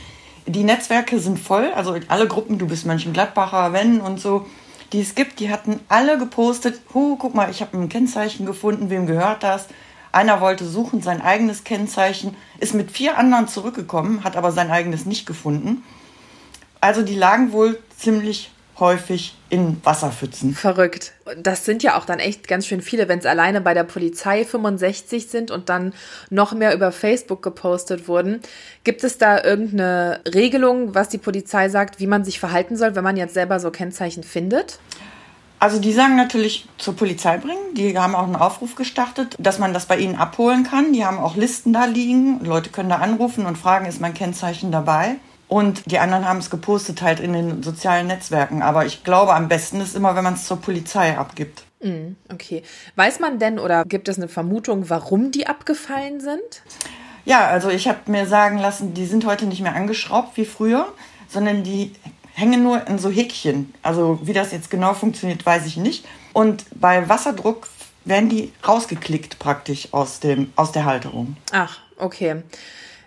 die 0.46 0.64
Netzwerke 0.64 1.20
sind 1.20 1.38
voll. 1.38 1.70
Also 1.76 1.96
alle 2.08 2.26
Gruppen, 2.26 2.58
du 2.58 2.66
bist 2.66 2.86
Mönchengladbacher, 2.86 3.72
Wenn 3.72 4.00
und 4.00 4.18
so, 4.18 4.46
die 4.92 5.02
es 5.02 5.14
gibt, 5.14 5.38
die 5.38 5.50
hatten 5.50 5.78
alle 5.88 6.18
gepostet, 6.18 6.80
oh, 6.92 7.14
guck 7.14 7.36
mal, 7.36 7.50
ich 7.50 7.60
habe 7.60 7.78
ein 7.78 7.88
Kennzeichen 7.88 8.46
gefunden, 8.46 8.90
wem 8.90 9.06
gehört 9.06 9.44
das? 9.44 9.66
Einer 10.10 10.40
wollte 10.40 10.64
suchen 10.64 11.02
sein 11.02 11.22
eigenes 11.22 11.62
Kennzeichen, 11.62 12.36
ist 12.58 12.74
mit 12.74 12.90
vier 12.90 13.16
anderen 13.16 13.46
zurückgekommen, 13.46 14.24
hat 14.24 14.36
aber 14.36 14.50
sein 14.50 14.72
eigenes 14.72 15.06
nicht 15.06 15.24
gefunden. 15.26 15.84
Also 16.80 17.02
die 17.02 17.14
lagen 17.14 17.52
wohl 17.52 17.78
ziemlich 17.96 18.50
häufig 18.78 19.34
in 19.48 19.80
Wasserpfützen. 19.84 20.54
Verrückt. 20.54 21.12
Das 21.38 21.64
sind 21.64 21.82
ja 21.82 21.98
auch 21.98 22.04
dann 22.04 22.18
echt 22.18 22.46
ganz 22.46 22.66
schön 22.66 22.82
viele, 22.82 23.08
wenn 23.08 23.18
es 23.18 23.26
alleine 23.26 23.60
bei 23.60 23.74
der 23.74 23.84
Polizei 23.84 24.44
65 24.44 25.28
sind 25.28 25.50
und 25.50 25.68
dann 25.68 25.94
noch 26.30 26.52
mehr 26.52 26.74
über 26.74 26.92
Facebook 26.92 27.42
gepostet 27.42 28.06
wurden. 28.08 28.40
Gibt 28.84 29.02
es 29.04 29.18
da 29.18 29.42
irgendeine 29.42 30.20
Regelung, 30.32 30.94
was 30.94 31.08
die 31.08 31.18
Polizei 31.18 31.68
sagt, 31.68 32.00
wie 32.00 32.06
man 32.06 32.24
sich 32.24 32.38
verhalten 32.38 32.76
soll, 32.76 32.94
wenn 32.96 33.04
man 33.04 33.16
jetzt 33.16 33.34
selber 33.34 33.60
so 33.60 33.70
Kennzeichen 33.70 34.24
findet? 34.24 34.78
Also 35.58 35.80
die 35.80 35.92
sagen 35.92 36.16
natürlich 36.16 36.68
zur 36.76 36.96
Polizei 36.96 37.38
bringen. 37.38 37.74
Die 37.74 37.96
haben 37.96 38.14
auch 38.14 38.24
einen 38.24 38.36
Aufruf 38.36 38.74
gestartet, 38.74 39.36
dass 39.38 39.58
man 39.58 39.72
das 39.72 39.86
bei 39.86 39.96
ihnen 39.96 40.16
abholen 40.16 40.64
kann. 40.64 40.92
Die 40.92 41.04
haben 41.04 41.18
auch 41.18 41.34
Listen 41.34 41.72
da 41.72 41.86
liegen. 41.86 42.44
Leute 42.44 42.68
können 42.68 42.90
da 42.90 42.96
anrufen 42.96 43.46
und 43.46 43.56
fragen, 43.56 43.86
ist 43.86 44.00
mein 44.00 44.12
Kennzeichen 44.12 44.70
dabei? 44.70 45.16
Und 45.48 45.90
die 45.90 45.98
anderen 45.98 46.26
haben 46.28 46.38
es 46.38 46.50
gepostet 46.50 47.02
halt 47.02 47.20
in 47.20 47.32
den 47.32 47.62
sozialen 47.62 48.08
Netzwerken. 48.08 48.62
Aber 48.62 48.84
ich 48.84 49.04
glaube, 49.04 49.34
am 49.34 49.48
besten 49.48 49.80
ist 49.80 49.94
immer, 49.94 50.16
wenn 50.16 50.24
man 50.24 50.34
es 50.34 50.46
zur 50.46 50.60
Polizei 50.60 51.16
abgibt. 51.16 51.62
Mm, 51.80 52.16
okay. 52.32 52.62
Weiß 52.96 53.20
man 53.20 53.38
denn 53.38 53.58
oder 53.58 53.84
gibt 53.84 54.08
es 54.08 54.16
eine 54.16 54.28
Vermutung, 54.28 54.90
warum 54.90 55.30
die 55.30 55.46
abgefallen 55.46 56.20
sind? 56.20 56.62
Ja, 57.24 57.46
also 57.46 57.68
ich 57.68 57.88
habe 57.88 58.10
mir 58.10 58.26
sagen 58.26 58.58
lassen, 58.58 58.94
die 58.94 59.06
sind 59.06 59.26
heute 59.26 59.46
nicht 59.46 59.60
mehr 59.60 59.74
angeschraubt 59.74 60.36
wie 60.36 60.44
früher, 60.44 60.92
sondern 61.28 61.62
die 61.62 61.92
hängen 62.34 62.62
nur 62.62 62.86
in 62.86 62.98
so 62.98 63.10
Häkchen. 63.10 63.72
Also 63.82 64.18
wie 64.22 64.32
das 64.32 64.52
jetzt 64.52 64.70
genau 64.70 64.94
funktioniert, 64.94 65.44
weiß 65.46 65.66
ich 65.66 65.76
nicht. 65.76 66.06
Und 66.32 66.64
bei 66.74 67.08
Wasserdruck 67.08 67.68
werden 68.04 68.28
die 68.28 68.52
rausgeklickt 68.66 69.38
praktisch 69.38 69.92
aus, 69.92 70.20
dem, 70.20 70.52
aus 70.56 70.72
der 70.72 70.84
Halterung. 70.84 71.36
Ach, 71.52 71.78
okay 71.98 72.42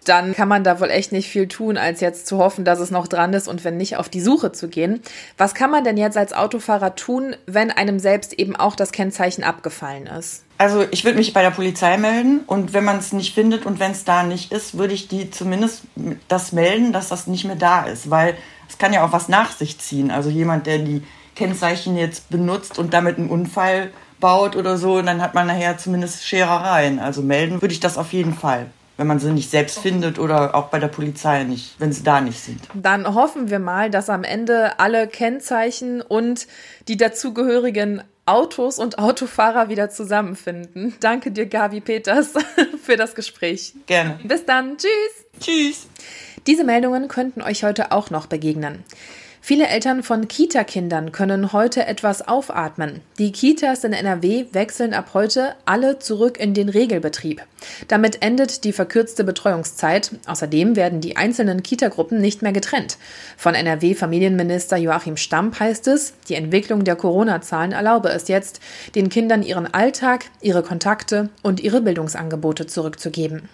dann 0.09 0.33
kann 0.33 0.47
man 0.47 0.63
da 0.63 0.79
wohl 0.79 0.89
echt 0.89 1.11
nicht 1.11 1.29
viel 1.29 1.47
tun, 1.47 1.77
als 1.77 2.01
jetzt 2.01 2.25
zu 2.25 2.39
hoffen, 2.39 2.65
dass 2.65 2.79
es 2.79 2.89
noch 2.89 3.07
dran 3.07 3.31
ist 3.33 3.47
und 3.47 3.63
wenn 3.63 3.77
nicht, 3.77 3.97
auf 3.97 4.09
die 4.09 4.21
Suche 4.21 4.51
zu 4.51 4.67
gehen. 4.67 5.01
Was 5.37 5.53
kann 5.53 5.69
man 5.69 5.83
denn 5.83 5.97
jetzt 5.97 6.17
als 6.17 6.33
Autofahrer 6.33 6.95
tun, 6.95 7.35
wenn 7.45 7.69
einem 7.69 7.99
selbst 7.99 8.33
eben 8.33 8.55
auch 8.55 8.75
das 8.75 8.91
Kennzeichen 8.91 9.43
abgefallen 9.43 10.07
ist? 10.07 10.43
Also 10.57 10.83
ich 10.91 11.05
würde 11.05 11.17
mich 11.17 11.31
bei 11.31 11.41
der 11.41 11.51
Polizei 11.51 11.97
melden 11.97 12.41
und 12.47 12.73
wenn 12.73 12.83
man 12.83 12.97
es 12.97 13.13
nicht 13.13 13.33
findet 13.33 13.65
und 13.65 13.79
wenn 13.79 13.91
es 13.91 14.03
da 14.03 14.23
nicht 14.23 14.51
ist, 14.51 14.77
würde 14.77 14.93
ich 14.93 15.07
die 15.07 15.29
zumindest 15.29 15.83
das 16.27 16.51
melden, 16.51 16.91
dass 16.91 17.09
das 17.09 17.27
nicht 17.27 17.45
mehr 17.45 17.55
da 17.55 17.83
ist, 17.83 18.09
weil 18.09 18.35
es 18.67 18.77
kann 18.77 18.91
ja 18.91 19.05
auch 19.05 19.13
was 19.13 19.29
nach 19.29 19.51
sich 19.51 19.79
ziehen. 19.79 20.11
Also 20.11 20.29
jemand, 20.29 20.65
der 20.65 20.79
die 20.79 21.03
Kennzeichen 21.35 21.95
jetzt 21.95 22.29
benutzt 22.29 22.79
und 22.79 22.93
damit 22.93 23.17
einen 23.17 23.29
Unfall 23.29 23.91
baut 24.19 24.57
oder 24.57 24.77
so, 24.77 24.95
und 24.95 25.05
dann 25.05 25.21
hat 25.21 25.33
man 25.33 25.47
nachher 25.47 25.77
zumindest 25.77 26.27
Scherereien. 26.27 26.99
Also 26.99 27.21
melden 27.21 27.61
würde 27.61 27.73
ich 27.73 27.79
das 27.79 27.97
auf 27.97 28.11
jeden 28.11 28.33
Fall 28.33 28.65
wenn 28.99 29.07
man 29.07 29.17
sie 29.17 29.31
nicht 29.31 29.49
selbst 29.49 29.79
findet 29.79 30.19
oder 30.19 30.53
auch 30.55 30.67
bei 30.67 30.77
der 30.77 30.89
Polizei 30.89 31.45
nicht, 31.45 31.75
wenn 31.79 31.93
sie 31.93 32.03
da 32.03 32.19
nicht 32.19 32.37
sind. 32.37 32.59
Dann 32.73 33.15
hoffen 33.15 33.49
wir 33.49 33.59
mal, 33.59 33.89
dass 33.89 34.09
am 34.09 34.25
Ende 34.25 34.77
alle 34.77 35.07
Kennzeichen 35.07 36.01
und 36.01 36.47
die 36.89 36.97
dazugehörigen 36.97 38.03
Autos 38.25 38.77
und 38.77 38.99
Autofahrer 38.99 39.69
wieder 39.69 39.89
zusammenfinden. 39.89 40.95
Danke 40.99 41.31
dir, 41.31 41.45
Gabi 41.45 41.79
Peters, 41.79 42.33
für 42.83 42.97
das 42.97 43.15
Gespräch. 43.15 43.73
Gerne. 43.85 44.19
Bis 44.25 44.45
dann. 44.45 44.75
Tschüss. 44.77 44.89
Tschüss. 45.39 45.87
Diese 46.45 46.65
Meldungen 46.65 47.07
könnten 47.07 47.41
euch 47.41 47.63
heute 47.63 47.93
auch 47.93 48.09
noch 48.09 48.25
begegnen. 48.25 48.83
Viele 49.41 49.67
Eltern 49.67 50.03
von 50.03 50.27
Kita-Kindern 50.27 51.11
können 51.11 51.53
heute 51.53 51.85
etwas 51.85 52.27
aufatmen. 52.27 53.01
Die 53.17 53.31
Kitas 53.31 53.83
in 53.83 53.93
NRW 53.93 54.45
wechseln 54.51 54.93
ab 54.93 55.11
heute 55.13 55.55
alle 55.65 55.97
zurück 55.99 56.37
in 56.39 56.53
den 56.53 56.69
Regelbetrieb. 56.69 57.41
Damit 57.87 58.21
endet 58.21 58.63
die 58.63 58.73
verkürzte 58.73 59.23
Betreuungszeit. 59.23 60.11
Außerdem 60.27 60.75
werden 60.75 61.01
die 61.01 61.17
einzelnen 61.17 61.63
Kitagruppen 61.63 62.19
nicht 62.19 62.41
mehr 62.41 62.51
getrennt. 62.51 62.97
Von 63.37 63.55
NRW-Familienminister 63.55 64.77
Joachim 64.77 65.17
Stamp 65.17 65.59
heißt 65.59 65.87
es, 65.87 66.13
die 66.27 66.35
Entwicklung 66.35 66.83
der 66.83 66.95
Corona-Zahlen 66.95 67.71
erlaube 67.71 68.09
es 68.09 68.27
jetzt, 68.27 68.59
den 68.95 69.09
Kindern 69.09 69.41
ihren 69.41 69.73
Alltag, 69.73 70.25
ihre 70.41 70.63
Kontakte 70.63 71.29
und 71.41 71.61
ihre 71.61 71.81
Bildungsangebote 71.81 72.67
zurückzugeben. 72.67 73.49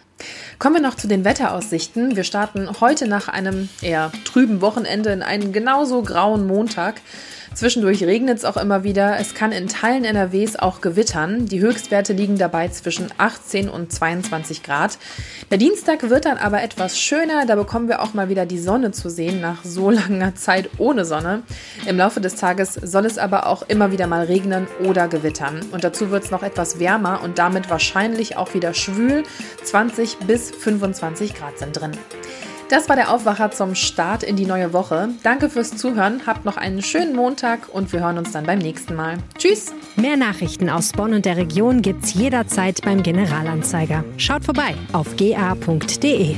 Kommen 0.60 0.76
wir 0.76 0.82
noch 0.82 0.96
zu 0.96 1.08
den 1.08 1.26
Wetteraussichten. 1.26 2.16
Wir 2.16 2.24
starten 2.24 2.70
heute 2.80 3.08
nach 3.08 3.28
einem 3.28 3.70
eher 3.82 4.12
trüben 4.24 4.62
Wochenende 4.62 5.12
in 5.12 5.22
einen 5.22 5.52
genauso 5.52 6.02
grauen 6.02 6.48
Montag. 6.48 7.02
Zwischendurch 7.56 8.04
regnet 8.04 8.38
es 8.38 8.44
auch 8.44 8.58
immer 8.58 8.84
wieder. 8.84 9.18
Es 9.18 9.34
kann 9.34 9.54
in 9.54 9.70
Teilen 9.70 10.04
NRWs 10.04 10.58
auch 10.58 10.82
gewittern. 10.82 11.46
Die 11.46 11.62
Höchstwerte 11.62 12.12
liegen 12.12 12.38
dabei 12.38 12.68
zwischen 12.68 13.08
18 13.18 13.70
und 13.70 13.94
22 13.94 14.62
Grad. 14.62 14.98
Der 15.50 15.58
Dienstag 15.58 16.10
wird 16.10 16.26
dann 16.26 16.38
aber 16.38 16.62
etwas 16.62 17.00
schöner. 17.00 17.46
Da 17.46 17.56
bekommen 17.56 17.88
wir 17.88 18.02
auch 18.02 18.14
mal 18.14 18.28
wieder 18.28 18.46
die 18.46 18.60
Sonne 18.60 18.92
zu 18.92 19.10
sehen 19.10 19.40
nach 19.40 19.64
so 19.64 19.90
langer 20.10 20.36
Zeit 20.36 20.70
ohne 20.80 21.06
Sonne. 21.06 21.44
Im 21.88 21.96
Laufe 21.96 22.20
des 22.20 22.36
Tages 22.36 22.74
soll 22.74 23.06
es 23.06 23.18
aber 23.18 23.48
auch 23.48 23.64
immer 23.70 23.94
wieder 23.94 24.08
mal 24.08 24.26
regnen 24.26 24.68
oder 24.84 25.08
gewittern. 25.08 25.62
Und 25.72 25.86
dazu 25.86 26.12
wird 26.12 26.26
es 26.26 26.32
noch 26.32 26.44
etwas 26.44 26.80
wärmer 26.80 27.22
und 27.24 27.40
damit 27.40 27.70
wahrscheinlich 27.70 28.36
auch 28.36 28.54
wieder 28.54 28.74
schwül. 28.74 29.24
20 29.64 30.18
bis 30.28 30.52
25 30.52 31.34
Grad 31.34 31.58
sind 31.58 31.72
drin. 31.80 31.92
Das 32.70 32.90
war 32.90 32.96
der 32.96 33.12
Aufwacher 33.12 33.52
zum 33.52 33.76
Start 33.76 34.24
in 34.24 34.36
die 34.36 34.48
neue 34.48 34.74
Woche. 34.74 35.10
Danke 35.22 35.50
fürs 35.50 35.78
Zuhören, 35.78 36.22
habt 36.26 36.46
noch 36.46 36.58
einen 36.58 36.82
schönen 36.82 37.16
Montag 37.16 37.70
und 37.72 37.94
wir 37.94 38.00
hören 38.00 38.18
uns 38.18 38.32
dann 38.32 38.46
beim 38.46 38.60
nächsten 38.60 38.96
Mal. 38.96 39.18
Tschüss! 39.38 39.72
Mehr 39.96 40.18
Nachrichten 40.18 40.70
aus 40.70 40.92
Bonn 40.92 41.14
und 41.14 41.26
der 41.26 41.38
Region 41.38 41.82
gibt's 41.84 42.16
jederzeit 42.16 42.82
beim 42.84 43.04
Generalanzeiger. 43.04 44.04
Schaut 44.18 44.46
vorbei 44.46 44.74
auf 44.94 45.16
ga.de. 45.16 46.36